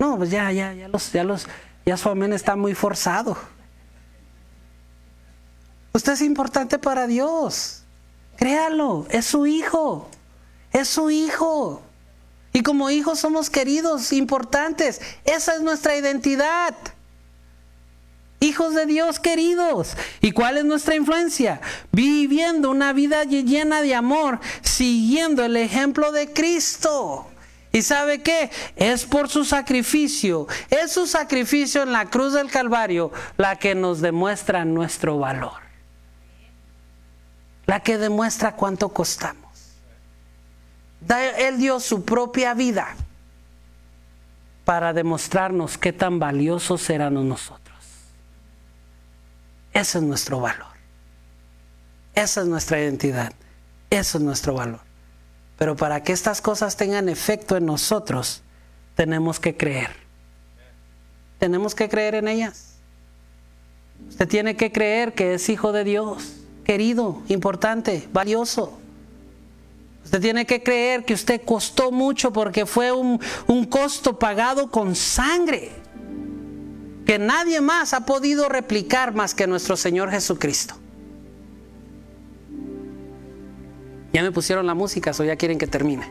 No, 0.00 0.16
pues 0.16 0.30
ya, 0.30 0.50
ya, 0.50 0.74
ya 0.74 0.88
los, 0.88 1.12
ya 1.12 1.22
los, 1.22 1.46
ya 1.86 1.96
su 1.96 2.08
amén 2.08 2.32
está 2.32 2.56
muy 2.56 2.74
forzado. 2.74 3.36
Usted 5.92 6.12
es 6.14 6.22
importante 6.22 6.78
para 6.78 7.06
Dios. 7.06 7.84
Créalo, 8.36 9.06
es 9.10 9.26
su 9.26 9.46
hijo. 9.46 10.08
Es 10.72 10.88
su 10.88 11.10
hijo. 11.10 11.82
Y 12.52 12.62
como 12.62 12.90
hijos 12.90 13.20
somos 13.20 13.50
queridos, 13.50 14.12
importantes. 14.12 15.00
Esa 15.24 15.54
es 15.54 15.62
nuestra 15.62 15.96
identidad. 15.96 16.74
Hijos 18.40 18.74
de 18.74 18.86
Dios 18.86 19.20
queridos. 19.20 19.96
¿Y 20.20 20.32
cuál 20.32 20.56
es 20.56 20.64
nuestra 20.64 20.96
influencia? 20.96 21.60
Viviendo 21.92 22.70
una 22.70 22.92
vida 22.92 23.24
llena 23.24 23.82
de 23.82 23.94
amor, 23.94 24.40
siguiendo 24.62 25.44
el 25.44 25.56
ejemplo 25.56 26.10
de 26.10 26.32
Cristo. 26.32 27.26
¿Y 27.72 27.82
sabe 27.82 28.22
qué? 28.22 28.50
Es 28.74 29.04
por 29.04 29.28
su 29.28 29.44
sacrificio, 29.44 30.48
es 30.70 30.90
su 30.90 31.06
sacrificio 31.06 31.82
en 31.82 31.92
la 31.92 32.06
cruz 32.06 32.32
del 32.32 32.50
Calvario 32.50 33.12
la 33.36 33.56
que 33.56 33.76
nos 33.76 34.00
demuestra 34.00 34.64
nuestro 34.64 35.18
valor. 35.18 35.60
La 37.66 37.80
que 37.80 37.96
demuestra 37.96 38.56
cuánto 38.56 38.88
costamos. 38.88 39.49
Él 41.08 41.58
dio 41.58 41.80
su 41.80 42.04
propia 42.04 42.54
vida 42.54 42.94
para 44.64 44.92
demostrarnos 44.92 45.78
qué 45.78 45.92
tan 45.92 46.18
valiosos 46.18 46.88
éramos 46.90 47.24
nosotros. 47.24 47.78
Ese 49.72 49.98
es 49.98 50.04
nuestro 50.04 50.40
valor. 50.40 50.68
Esa 52.14 52.42
es 52.42 52.46
nuestra 52.46 52.80
identidad. 52.80 53.32
Ese 53.88 54.18
es 54.18 54.24
nuestro 54.24 54.54
valor. 54.54 54.80
Pero 55.58 55.76
para 55.76 56.02
que 56.02 56.12
estas 56.12 56.40
cosas 56.40 56.76
tengan 56.76 57.08
efecto 57.08 57.56
en 57.56 57.66
nosotros, 57.66 58.42
tenemos 58.94 59.40
que 59.40 59.56
creer. 59.56 59.90
Tenemos 61.38 61.74
que 61.74 61.88
creer 61.88 62.14
en 62.14 62.28
ellas. 62.28 62.76
Usted 64.08 64.28
tiene 64.28 64.56
que 64.56 64.72
creer 64.72 65.14
que 65.14 65.34
es 65.34 65.48
hijo 65.48 65.72
de 65.72 65.84
Dios, 65.84 66.36
querido, 66.64 67.22
importante, 67.28 68.08
valioso. 68.12 68.79
Usted 70.04 70.20
tiene 70.20 70.46
que 70.46 70.62
creer 70.62 71.04
que 71.04 71.14
usted 71.14 71.42
costó 71.44 71.92
mucho 71.92 72.32
porque 72.32 72.66
fue 72.66 72.90
un, 72.92 73.20
un 73.46 73.64
costo 73.66 74.18
pagado 74.18 74.70
con 74.70 74.94
sangre 74.94 75.70
que 77.06 77.18
nadie 77.18 77.60
más 77.60 77.92
ha 77.92 78.06
podido 78.06 78.48
replicar 78.48 79.14
más 79.14 79.34
que 79.34 79.46
nuestro 79.46 79.76
Señor 79.76 80.10
Jesucristo. 80.10 80.74
Ya 84.12 84.22
me 84.22 84.32
pusieron 84.32 84.66
la 84.66 84.74
música, 84.74 85.12
o 85.18 85.24
ya 85.24 85.36
quieren 85.36 85.58
que 85.58 85.66
termine. 85.66 86.04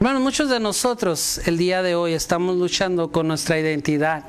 Bueno, 0.00 0.20
muchos 0.20 0.50
de 0.50 0.60
nosotros 0.60 1.40
el 1.46 1.56
día 1.56 1.82
de 1.82 1.94
hoy 1.94 2.12
estamos 2.12 2.56
luchando 2.56 3.10
con 3.10 3.26
nuestra 3.28 3.58
identidad 3.58 4.24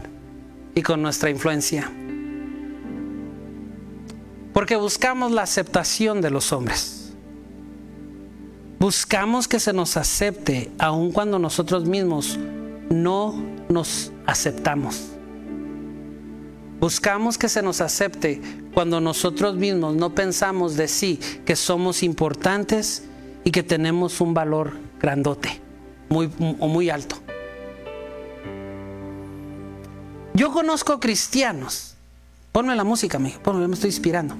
y 0.74 0.82
con 0.82 1.02
nuestra 1.02 1.30
influencia. 1.30 1.92
Porque 4.56 4.78
buscamos 4.78 5.34
la 5.34 5.42
aceptación 5.42 6.22
de 6.22 6.30
los 6.32 6.54
hombres. 6.54 7.12
Buscamos 8.80 9.50
que 9.50 9.60
se 9.60 9.74
nos 9.74 9.98
acepte 9.98 10.72
aun 10.80 11.12
cuando 11.12 11.38
nosotros 11.40 11.84
mismos 11.84 12.40
no 12.90 13.36
nos 13.68 14.14
aceptamos. 14.26 15.08
Buscamos 16.80 17.38
que 17.38 17.50
se 17.50 17.62
nos 17.62 17.82
acepte 17.82 18.42
cuando 18.74 19.02
nosotros 19.02 19.56
mismos 19.56 19.94
no 19.94 20.16
pensamos 20.16 20.78
de 20.78 20.88
sí 20.88 21.20
que 21.46 21.58
somos 21.58 22.02
importantes 22.02 23.04
y 23.44 23.52
que 23.52 23.62
tenemos 23.62 24.22
un 24.22 24.34
valor 24.34 24.72
grandote 25.02 25.60
muy, 26.08 26.30
o 26.60 26.70
muy 26.70 26.90
alto. 26.90 27.18
Yo 30.34 30.54
conozco 30.54 31.02
cristianos 31.02 31.95
Ponme 32.56 32.74
la 32.74 32.86
música, 32.86 33.20
me, 33.20 33.32
ponme, 33.32 33.68
me 33.68 33.74
estoy 33.74 33.90
inspirando. 33.90 34.34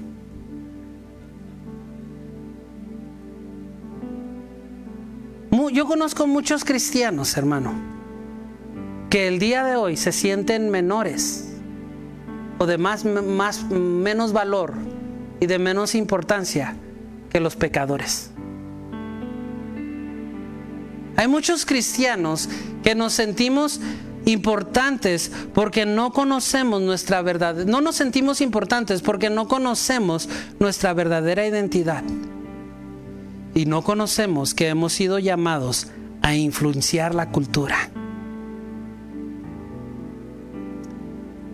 Yo 5.70 5.84
conozco 5.84 6.26
muchos 6.26 6.64
cristianos, 6.64 7.36
hermano, 7.36 7.74
que 9.10 9.28
el 9.28 9.38
día 9.38 9.64
de 9.64 9.76
hoy 9.76 9.98
se 9.98 10.12
sienten 10.12 10.70
menores 10.70 11.58
o 12.56 12.64
de 12.64 12.78
más, 12.78 13.04
más, 13.04 13.64
menos 13.64 14.32
valor 14.32 14.72
y 15.38 15.44
de 15.44 15.58
menos 15.58 15.94
importancia 15.94 16.74
que 17.28 17.38
los 17.38 17.54
pecadores. 17.54 18.30
Hay 21.16 21.28
muchos 21.28 21.66
cristianos 21.66 22.48
que 22.82 22.94
nos 22.94 23.12
sentimos 23.12 23.78
importantes 24.26 25.30
porque 25.54 25.86
no 25.86 26.12
conocemos 26.12 26.82
nuestra 26.82 27.22
verdad. 27.22 27.64
No 27.64 27.80
nos 27.80 27.96
sentimos 27.96 28.40
importantes 28.42 29.00
porque 29.00 29.30
no 29.30 29.48
conocemos 29.48 30.28
nuestra 30.58 30.92
verdadera 30.92 31.46
identidad. 31.46 32.02
Y 33.54 33.64
no 33.64 33.82
conocemos 33.82 34.52
que 34.52 34.68
hemos 34.68 34.92
sido 34.92 35.18
llamados 35.18 35.86
a 36.20 36.34
influenciar 36.34 37.14
la 37.14 37.30
cultura. 37.30 37.88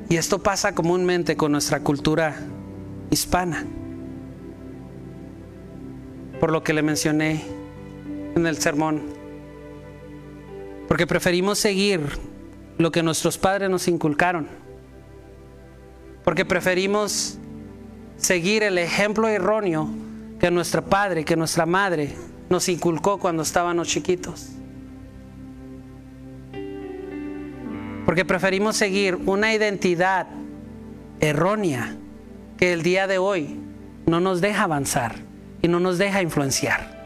Y 0.09 0.17
esto 0.17 0.43
pasa 0.43 0.75
comúnmente 0.75 1.37
con 1.37 1.53
nuestra 1.53 1.81
cultura 1.81 2.35
hispana. 3.11 3.65
Por 6.41 6.51
lo 6.51 6.65
que 6.65 6.73
le 6.73 6.83
mencioné 6.83 7.45
en 8.35 8.47
el 8.47 8.57
sermón. 8.57 9.03
Porque 10.89 11.07
preferimos 11.07 11.59
seguir 11.59 12.32
lo 12.79 12.91
que 12.91 13.03
nuestros 13.03 13.39
padres 13.39 13.71
nos 13.71 13.89
inculcaron. 13.89 14.49
Porque 16.25 16.45
preferimos 16.45 17.39
seguir 18.17 18.63
el 18.63 18.79
ejemplo 18.79 19.29
erróneo 19.29 19.89
que 20.39 20.51
nuestro 20.51 20.85
padre, 20.85 21.25
que 21.25 21.37
nuestra 21.37 21.67
madre 21.67 22.15
nos 22.49 22.69
inculcó 22.69 23.19
cuando 23.19 23.43
estábamos 23.43 23.89
chiquitos. 23.89 24.51
Porque 28.05 28.25
preferimos 28.25 28.77
seguir 28.77 29.17
una 29.27 29.55
identidad 29.55 30.27
errónea 31.21 31.97
que 32.59 32.73
el 32.73 32.83
día 32.83 33.07
de 33.07 33.19
hoy 33.19 33.59
no 34.07 34.21
nos 34.21 34.41
deja 34.41 34.65
avanzar 34.65 35.17
y 35.63 35.69
no 35.69 35.81
nos 35.81 35.99
deja 35.99 36.23
influenciar 36.23 37.02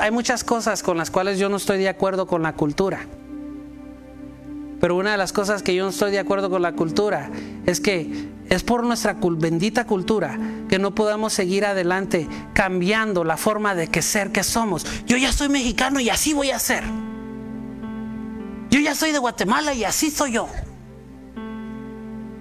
hay 0.00 0.10
muchas 0.10 0.44
cosas 0.44 0.82
con 0.82 0.96
las 0.96 1.10
cuales 1.10 1.38
yo 1.38 1.48
no 1.48 1.56
estoy 1.56 1.78
de 1.78 1.88
acuerdo 1.88 2.26
con 2.26 2.42
la 2.42 2.54
cultura. 2.54 3.06
Pero 4.80 4.96
una 4.96 5.12
de 5.12 5.16
las 5.16 5.32
cosas 5.32 5.62
que 5.62 5.74
yo 5.74 5.84
no 5.84 5.90
estoy 5.90 6.10
de 6.10 6.18
acuerdo 6.18 6.50
con 6.50 6.62
la 6.62 6.72
cultura 6.72 7.30
es 7.64 7.80
que 7.80 8.28
es 8.48 8.62
por 8.62 8.84
nuestra 8.84 9.16
bendita 9.20 9.86
cultura 9.86 10.38
que 10.68 10.78
no 10.78 10.94
podemos 10.94 11.32
seguir 11.32 11.64
adelante 11.64 12.28
cambiando 12.52 13.24
la 13.24 13.36
forma 13.36 13.74
de 13.74 13.88
que 13.88 14.02
ser 14.02 14.32
que 14.32 14.44
somos. 14.44 14.86
Yo 15.06 15.16
ya 15.16 15.32
soy 15.32 15.48
mexicano 15.48 15.98
y 16.00 16.10
así 16.10 16.34
voy 16.34 16.50
a 16.50 16.58
ser. 16.58 16.84
Yo 18.70 18.80
ya 18.80 18.94
soy 18.94 19.12
de 19.12 19.18
Guatemala 19.18 19.72
y 19.72 19.84
así 19.84 20.10
soy 20.10 20.32
yo. 20.32 20.48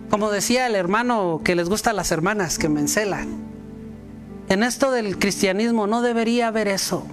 Como 0.10 0.30
decía 0.30 0.67
el 0.67 0.76
hermano 0.76 1.41
que 1.43 1.56
les 1.56 1.69
gusta 1.69 1.91
a 1.91 1.93
las 1.93 2.12
hermanas 2.12 2.58
que 2.58 2.69
me 2.69 2.82
encela. 2.82 3.26
En 4.50 4.63
esto 4.63 4.92
del 4.92 5.17
cristianismo 5.17 5.88
no 5.88 6.02
debería 6.02 6.48
haber 6.48 6.67
eso. 6.67 7.08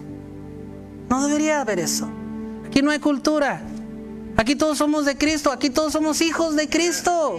No 1.12 1.26
debería 1.26 1.60
haber 1.60 1.78
eso. 1.78 2.08
Aquí 2.66 2.80
no 2.80 2.90
hay 2.90 2.98
cultura. 2.98 3.60
Aquí 4.38 4.56
todos 4.56 4.78
somos 4.78 5.04
de 5.04 5.18
Cristo. 5.18 5.52
Aquí 5.52 5.68
todos 5.68 5.92
somos 5.92 6.22
hijos 6.22 6.56
de 6.56 6.70
Cristo. 6.70 7.38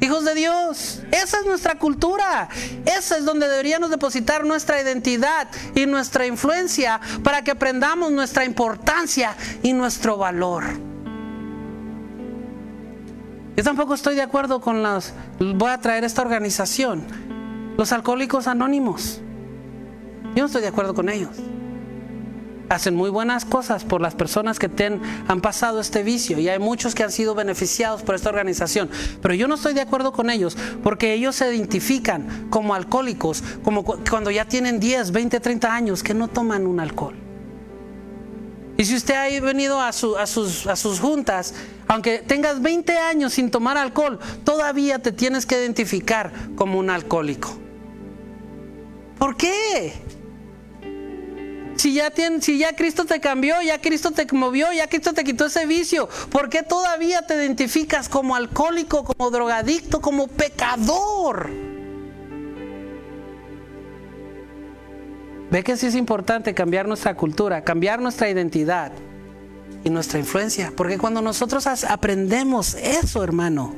Hijos 0.00 0.24
de 0.24 0.34
Dios. 0.34 1.02
Esa 1.12 1.38
es 1.38 1.46
nuestra 1.46 1.78
cultura. 1.78 2.48
Esa 2.84 3.16
es 3.16 3.24
donde 3.24 3.46
deberíamos 3.48 3.90
depositar 3.90 4.44
nuestra 4.44 4.82
identidad 4.82 5.46
y 5.76 5.86
nuestra 5.86 6.26
influencia 6.26 7.00
para 7.22 7.44
que 7.44 7.52
aprendamos 7.52 8.10
nuestra 8.10 8.44
importancia 8.44 9.36
y 9.62 9.72
nuestro 9.72 10.16
valor. 10.16 10.64
Yo 13.56 13.62
tampoco 13.62 13.94
estoy 13.94 14.16
de 14.16 14.22
acuerdo 14.22 14.60
con 14.60 14.82
las... 14.82 15.14
Voy 15.38 15.70
a 15.70 15.78
traer 15.78 16.02
esta 16.02 16.22
organización. 16.22 17.04
Los 17.76 17.92
alcohólicos 17.92 18.48
anónimos. 18.48 19.20
Yo 20.34 20.42
no 20.42 20.46
estoy 20.46 20.62
de 20.62 20.68
acuerdo 20.68 20.92
con 20.92 21.08
ellos. 21.08 21.36
Hacen 22.68 22.94
muy 22.94 23.10
buenas 23.10 23.44
cosas 23.44 23.84
por 23.84 24.00
las 24.00 24.14
personas 24.14 24.58
que 24.58 24.70
han 25.28 25.40
pasado 25.40 25.80
este 25.80 26.02
vicio 26.02 26.38
y 26.38 26.48
hay 26.48 26.58
muchos 26.58 26.94
que 26.94 27.04
han 27.04 27.12
sido 27.12 27.34
beneficiados 27.34 28.02
por 28.02 28.14
esta 28.14 28.28
organización. 28.28 28.90
Pero 29.22 29.34
yo 29.34 29.48
no 29.48 29.54
estoy 29.54 29.74
de 29.74 29.80
acuerdo 29.80 30.12
con 30.12 30.30
ellos 30.30 30.56
porque 30.82 31.12
ellos 31.12 31.36
se 31.36 31.54
identifican 31.54 32.48
como 32.50 32.74
alcohólicos, 32.74 33.42
como 33.62 33.84
cuando 33.84 34.30
ya 34.30 34.46
tienen 34.46 34.80
10, 34.80 35.12
20, 35.12 35.40
30 35.40 35.74
años 35.74 36.02
que 36.02 36.14
no 36.14 36.28
toman 36.28 36.66
un 36.66 36.80
alcohol. 36.80 37.14
Y 38.78 38.84
si 38.84 38.94
usted 38.94 39.14
ha 39.14 39.40
venido 39.40 39.80
a, 39.80 39.92
sus, 39.92 40.16
a 40.66 40.76
sus 40.76 41.00
juntas, 41.00 41.54
aunque 41.88 42.18
tengas 42.18 42.60
20 42.60 42.98
años 42.98 43.32
sin 43.32 43.50
tomar 43.50 43.78
alcohol, 43.78 44.18
todavía 44.44 44.98
te 44.98 45.12
tienes 45.12 45.46
que 45.46 45.58
identificar 45.58 46.30
como 46.56 46.78
un 46.78 46.90
alcohólico. 46.90 47.56
¿Por 49.18 49.34
qué? 49.36 49.94
Si 51.86 52.58
ya, 52.58 52.74
Cristo 52.74 53.04
te 53.04 53.20
cambió, 53.20 53.62
ya 53.62 53.80
Cristo 53.80 54.10
te 54.10 54.26
movió, 54.32 54.72
ya 54.72 54.88
Cristo 54.88 55.12
te 55.12 55.22
quitó 55.22 55.46
ese 55.46 55.66
vicio, 55.66 56.08
¿por 56.30 56.48
qué 56.48 56.64
todavía 56.64 57.22
te 57.22 57.36
identificas 57.36 58.08
como 58.08 58.34
alcohólico, 58.34 59.04
como 59.04 59.30
drogadicto, 59.30 60.00
como 60.00 60.26
pecador? 60.26 61.48
Ve 65.48 65.62
que 65.62 65.76
sí 65.76 65.86
es 65.86 65.94
importante 65.94 66.54
cambiar 66.54 66.88
nuestra 66.88 67.14
cultura, 67.14 67.62
cambiar 67.62 68.00
nuestra 68.00 68.28
identidad 68.28 68.90
y 69.84 69.90
nuestra 69.90 70.18
influencia, 70.18 70.72
porque 70.76 70.98
cuando 70.98 71.22
nosotros 71.22 71.68
aprendemos 71.68 72.74
eso, 72.74 73.22
hermano, 73.22 73.72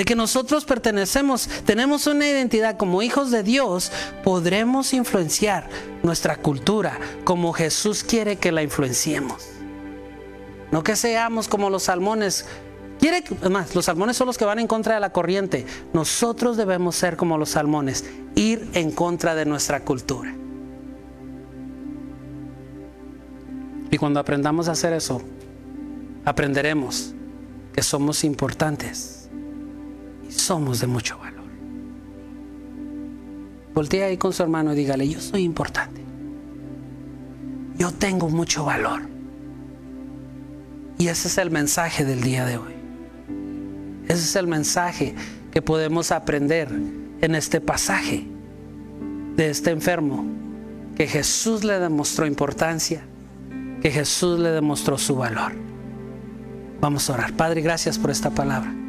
de 0.00 0.06
que 0.06 0.16
nosotros 0.16 0.64
pertenecemos, 0.64 1.46
tenemos 1.66 2.06
una 2.06 2.26
identidad 2.26 2.78
como 2.78 3.02
hijos 3.02 3.30
de 3.30 3.42
Dios, 3.42 3.92
podremos 4.24 4.94
influenciar 4.94 5.68
nuestra 6.02 6.36
cultura 6.36 6.98
como 7.24 7.52
Jesús 7.52 8.02
quiere 8.02 8.36
que 8.36 8.50
la 8.50 8.62
influenciemos. 8.62 9.46
No 10.72 10.82
que 10.82 10.96
seamos 10.96 11.48
como 11.48 11.68
los 11.68 11.82
salmones. 11.82 12.46
Quiere, 12.98 13.22
además, 13.42 13.74
los 13.74 13.84
salmones 13.84 14.16
son 14.16 14.28
los 14.28 14.38
que 14.38 14.46
van 14.46 14.58
en 14.58 14.66
contra 14.66 14.94
de 14.94 15.00
la 15.00 15.12
corriente. 15.12 15.66
Nosotros 15.92 16.56
debemos 16.56 16.96
ser 16.96 17.18
como 17.18 17.36
los 17.36 17.50
salmones, 17.50 18.06
ir 18.36 18.70
en 18.72 18.92
contra 18.92 19.34
de 19.34 19.44
nuestra 19.44 19.80
cultura. 19.80 20.34
Y 23.90 23.98
cuando 23.98 24.18
aprendamos 24.18 24.66
a 24.66 24.72
hacer 24.72 24.94
eso, 24.94 25.20
aprenderemos 26.24 27.12
que 27.74 27.82
somos 27.82 28.24
importantes 28.24 29.19
somos 30.30 30.80
de 30.80 30.86
mucho 30.86 31.18
valor. 31.18 31.40
Voltea 33.74 34.06
ahí 34.06 34.16
con 34.16 34.32
su 34.32 34.42
hermano 34.42 34.72
y 34.72 34.76
dígale, 34.76 35.08
yo 35.08 35.20
soy 35.20 35.42
importante. 35.42 36.00
Yo 37.78 37.92
tengo 37.92 38.28
mucho 38.28 38.64
valor. 38.64 39.02
Y 40.98 41.08
ese 41.08 41.28
es 41.28 41.38
el 41.38 41.50
mensaje 41.50 42.04
del 42.04 42.20
día 42.20 42.44
de 42.44 42.58
hoy. 42.58 42.74
Ese 44.04 44.20
es 44.20 44.36
el 44.36 44.46
mensaje 44.46 45.14
que 45.50 45.62
podemos 45.62 46.12
aprender 46.12 46.68
en 47.20 47.34
este 47.34 47.60
pasaje 47.60 48.26
de 49.36 49.50
este 49.50 49.70
enfermo, 49.70 50.24
que 50.96 51.06
Jesús 51.06 51.64
le 51.64 51.78
demostró 51.78 52.26
importancia, 52.26 53.02
que 53.80 53.90
Jesús 53.90 54.38
le 54.38 54.50
demostró 54.50 54.98
su 54.98 55.16
valor. 55.16 55.52
Vamos 56.80 57.08
a 57.08 57.14
orar. 57.14 57.32
Padre, 57.34 57.62
gracias 57.62 57.98
por 57.98 58.10
esta 58.10 58.30
palabra. 58.30 58.79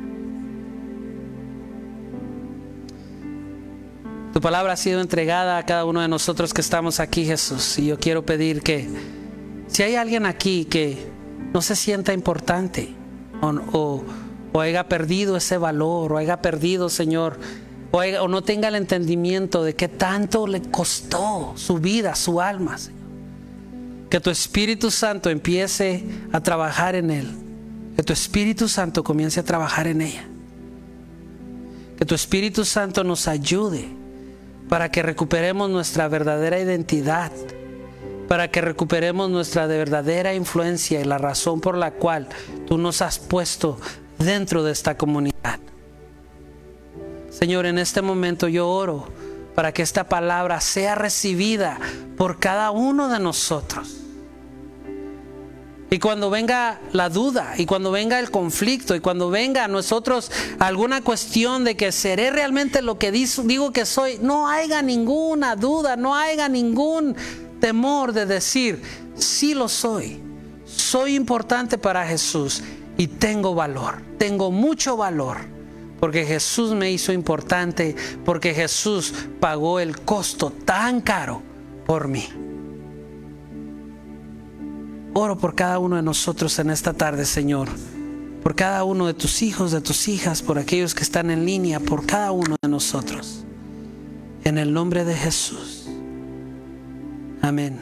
Palabra 4.41 4.73
ha 4.73 4.77
sido 4.77 5.01
entregada 5.01 5.59
a 5.59 5.65
cada 5.67 5.85
uno 5.85 6.01
de 6.01 6.07
nosotros 6.07 6.51
que 6.51 6.61
estamos 6.61 6.99
aquí, 6.99 7.25
Jesús. 7.25 7.77
Y 7.77 7.85
yo 7.85 7.99
quiero 7.99 8.25
pedir 8.25 8.63
que 8.63 8.89
si 9.67 9.83
hay 9.83 9.95
alguien 9.95 10.25
aquí 10.25 10.65
que 10.65 10.97
no 11.53 11.61
se 11.61 11.75
sienta 11.75 12.11
importante 12.11 12.95
o, 13.71 14.03
haya 14.59 14.89
perdido 14.89 15.37
ese 15.37 15.59
valor 15.59 16.11
o 16.11 16.17
haya 16.17 16.41
perdido, 16.41 16.89
Señor, 16.89 17.39
o, 17.91 17.99
o, 17.99 18.27
no 18.27 18.41
tenga 18.41 18.69
el 18.69 18.75
entendimiento 18.75 19.63
de 19.63 19.75
que 19.75 19.87
tanto 19.87 20.47
le 20.47 20.63
costó 20.63 21.53
su 21.55 21.77
vida, 21.77 22.15
su 22.15 22.41
alma. 22.41 22.77
Que 24.09 24.19
tu 24.19 24.31
Espíritu 24.31 24.89
Santo 24.89 25.29
empiece 25.29 26.03
a 26.31 26.41
trabajar 26.41 26.95
en 26.95 27.11
él. 27.11 27.27
Que 27.95 28.01
tu 28.01 28.11
Espíritu 28.11 28.67
Santo 28.67 29.03
comience 29.03 29.39
a 29.39 29.43
trabajar 29.43 29.85
en 29.85 30.01
ella. 30.01 30.25
Que 31.99 32.05
tu 32.05 32.15
Espíritu 32.15 32.65
Santo 32.65 33.03
nos 33.03 33.27
ayude 33.27 34.00
para 34.71 34.89
que 34.89 35.03
recuperemos 35.03 35.69
nuestra 35.69 36.07
verdadera 36.07 36.57
identidad, 36.57 37.29
para 38.29 38.49
que 38.49 38.61
recuperemos 38.61 39.29
nuestra 39.29 39.67
verdadera 39.67 40.33
influencia 40.33 41.01
y 41.01 41.03
la 41.03 41.17
razón 41.17 41.59
por 41.59 41.77
la 41.77 41.91
cual 41.91 42.29
tú 42.67 42.77
nos 42.77 43.01
has 43.01 43.19
puesto 43.19 43.77
dentro 44.17 44.63
de 44.63 44.71
esta 44.71 44.95
comunidad. 44.95 45.59
Señor, 47.29 47.65
en 47.65 47.79
este 47.79 48.01
momento 48.01 48.47
yo 48.47 48.69
oro 48.69 49.09
para 49.55 49.73
que 49.73 49.81
esta 49.81 50.07
palabra 50.07 50.61
sea 50.61 50.95
recibida 50.95 51.77
por 52.15 52.39
cada 52.39 52.71
uno 52.71 53.09
de 53.09 53.19
nosotros 53.19 54.00
y 55.93 55.99
cuando 55.99 56.29
venga 56.29 56.79
la 56.93 57.09
duda, 57.09 57.55
y 57.57 57.65
cuando 57.65 57.91
venga 57.91 58.17
el 58.17 58.31
conflicto, 58.31 58.95
y 58.95 59.01
cuando 59.01 59.29
venga 59.29 59.65
a 59.65 59.67
nosotros 59.67 60.31
alguna 60.57 61.01
cuestión 61.01 61.65
de 61.65 61.75
que 61.75 61.91
seré 61.91 62.31
realmente 62.31 62.81
lo 62.81 62.97
que 62.97 63.11
digo 63.11 63.73
que 63.73 63.85
soy, 63.85 64.17
no 64.21 64.47
haya 64.47 64.81
ninguna 64.81 65.57
duda, 65.57 65.97
no 65.97 66.15
haya 66.15 66.47
ningún 66.47 67.13
temor 67.59 68.13
de 68.13 68.25
decir, 68.25 68.81
sí 69.15 69.53
lo 69.53 69.67
soy, 69.67 70.21
soy 70.65 71.15
importante 71.15 71.77
para 71.77 72.07
Jesús 72.07 72.63
y 72.95 73.07
tengo 73.07 73.53
valor, 73.53 74.01
tengo 74.17 74.49
mucho 74.49 74.95
valor, 74.95 75.39
porque 75.99 76.25
Jesús 76.25 76.71
me 76.71 76.89
hizo 76.89 77.11
importante, 77.11 77.97
porque 78.23 78.53
Jesús 78.53 79.13
pagó 79.41 79.81
el 79.81 79.99
costo 79.99 80.51
tan 80.51 81.01
caro 81.01 81.41
por 81.85 82.07
mí. 82.07 82.29
Oro 85.13 85.37
por 85.37 85.55
cada 85.55 85.77
uno 85.77 85.97
de 85.97 86.01
nosotros 86.01 86.57
en 86.59 86.69
esta 86.69 86.93
tarde, 86.93 87.25
Señor. 87.25 87.67
Por 88.41 88.55
cada 88.55 88.85
uno 88.85 89.07
de 89.07 89.13
tus 89.13 89.41
hijos, 89.41 89.73
de 89.73 89.81
tus 89.81 90.07
hijas, 90.07 90.41
por 90.41 90.57
aquellos 90.57 90.95
que 90.95 91.03
están 91.03 91.29
en 91.31 91.45
línea, 91.45 91.81
por 91.81 92.05
cada 92.05 92.31
uno 92.31 92.55
de 92.61 92.69
nosotros. 92.69 93.45
En 94.45 94.57
el 94.57 94.71
nombre 94.71 95.03
de 95.03 95.13
Jesús. 95.13 95.89
Amén. 97.41 97.81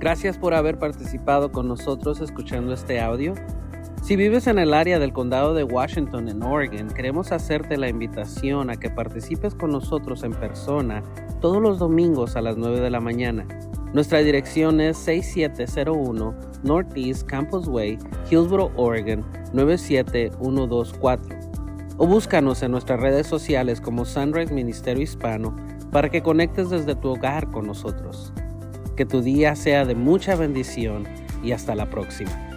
Gracias 0.00 0.38
por 0.38 0.54
haber 0.54 0.78
participado 0.78 1.52
con 1.52 1.68
nosotros 1.68 2.22
escuchando 2.22 2.72
este 2.72 2.98
audio. 2.98 3.34
Si 4.02 4.16
vives 4.16 4.46
en 4.46 4.58
el 4.58 4.72
área 4.72 4.98
del 4.98 5.12
condado 5.12 5.52
de 5.52 5.64
Washington, 5.64 6.30
en 6.30 6.42
Oregon, 6.42 6.88
queremos 6.88 7.30
hacerte 7.30 7.76
la 7.76 7.90
invitación 7.90 8.70
a 8.70 8.76
que 8.76 8.88
participes 8.88 9.54
con 9.54 9.70
nosotros 9.70 10.22
en 10.22 10.32
persona 10.32 11.02
todos 11.42 11.60
los 11.60 11.78
domingos 11.78 12.36
a 12.36 12.40
las 12.40 12.56
9 12.56 12.80
de 12.80 12.90
la 12.90 13.00
mañana. 13.00 13.46
Nuestra 13.92 14.18
dirección 14.18 14.80
es 14.80 14.98
6701 14.98 16.34
Northeast 16.62 17.26
Campus 17.26 17.66
Way, 17.68 17.98
Hillsboro, 18.30 18.70
Oregon 18.76 19.24
97124. 19.54 21.38
O 21.96 22.06
búscanos 22.06 22.62
en 22.62 22.72
nuestras 22.72 23.00
redes 23.00 23.26
sociales 23.26 23.80
como 23.80 24.04
Sunrise 24.04 24.52
Ministerio 24.52 25.02
Hispano 25.02 25.56
para 25.90 26.10
que 26.10 26.22
conectes 26.22 26.70
desde 26.70 26.94
tu 26.94 27.08
hogar 27.08 27.50
con 27.50 27.66
nosotros. 27.66 28.32
Que 28.94 29.06
tu 29.06 29.22
día 29.22 29.56
sea 29.56 29.84
de 29.84 29.94
mucha 29.94 30.36
bendición 30.36 31.04
y 31.42 31.52
hasta 31.52 31.74
la 31.74 31.88
próxima. 31.88 32.47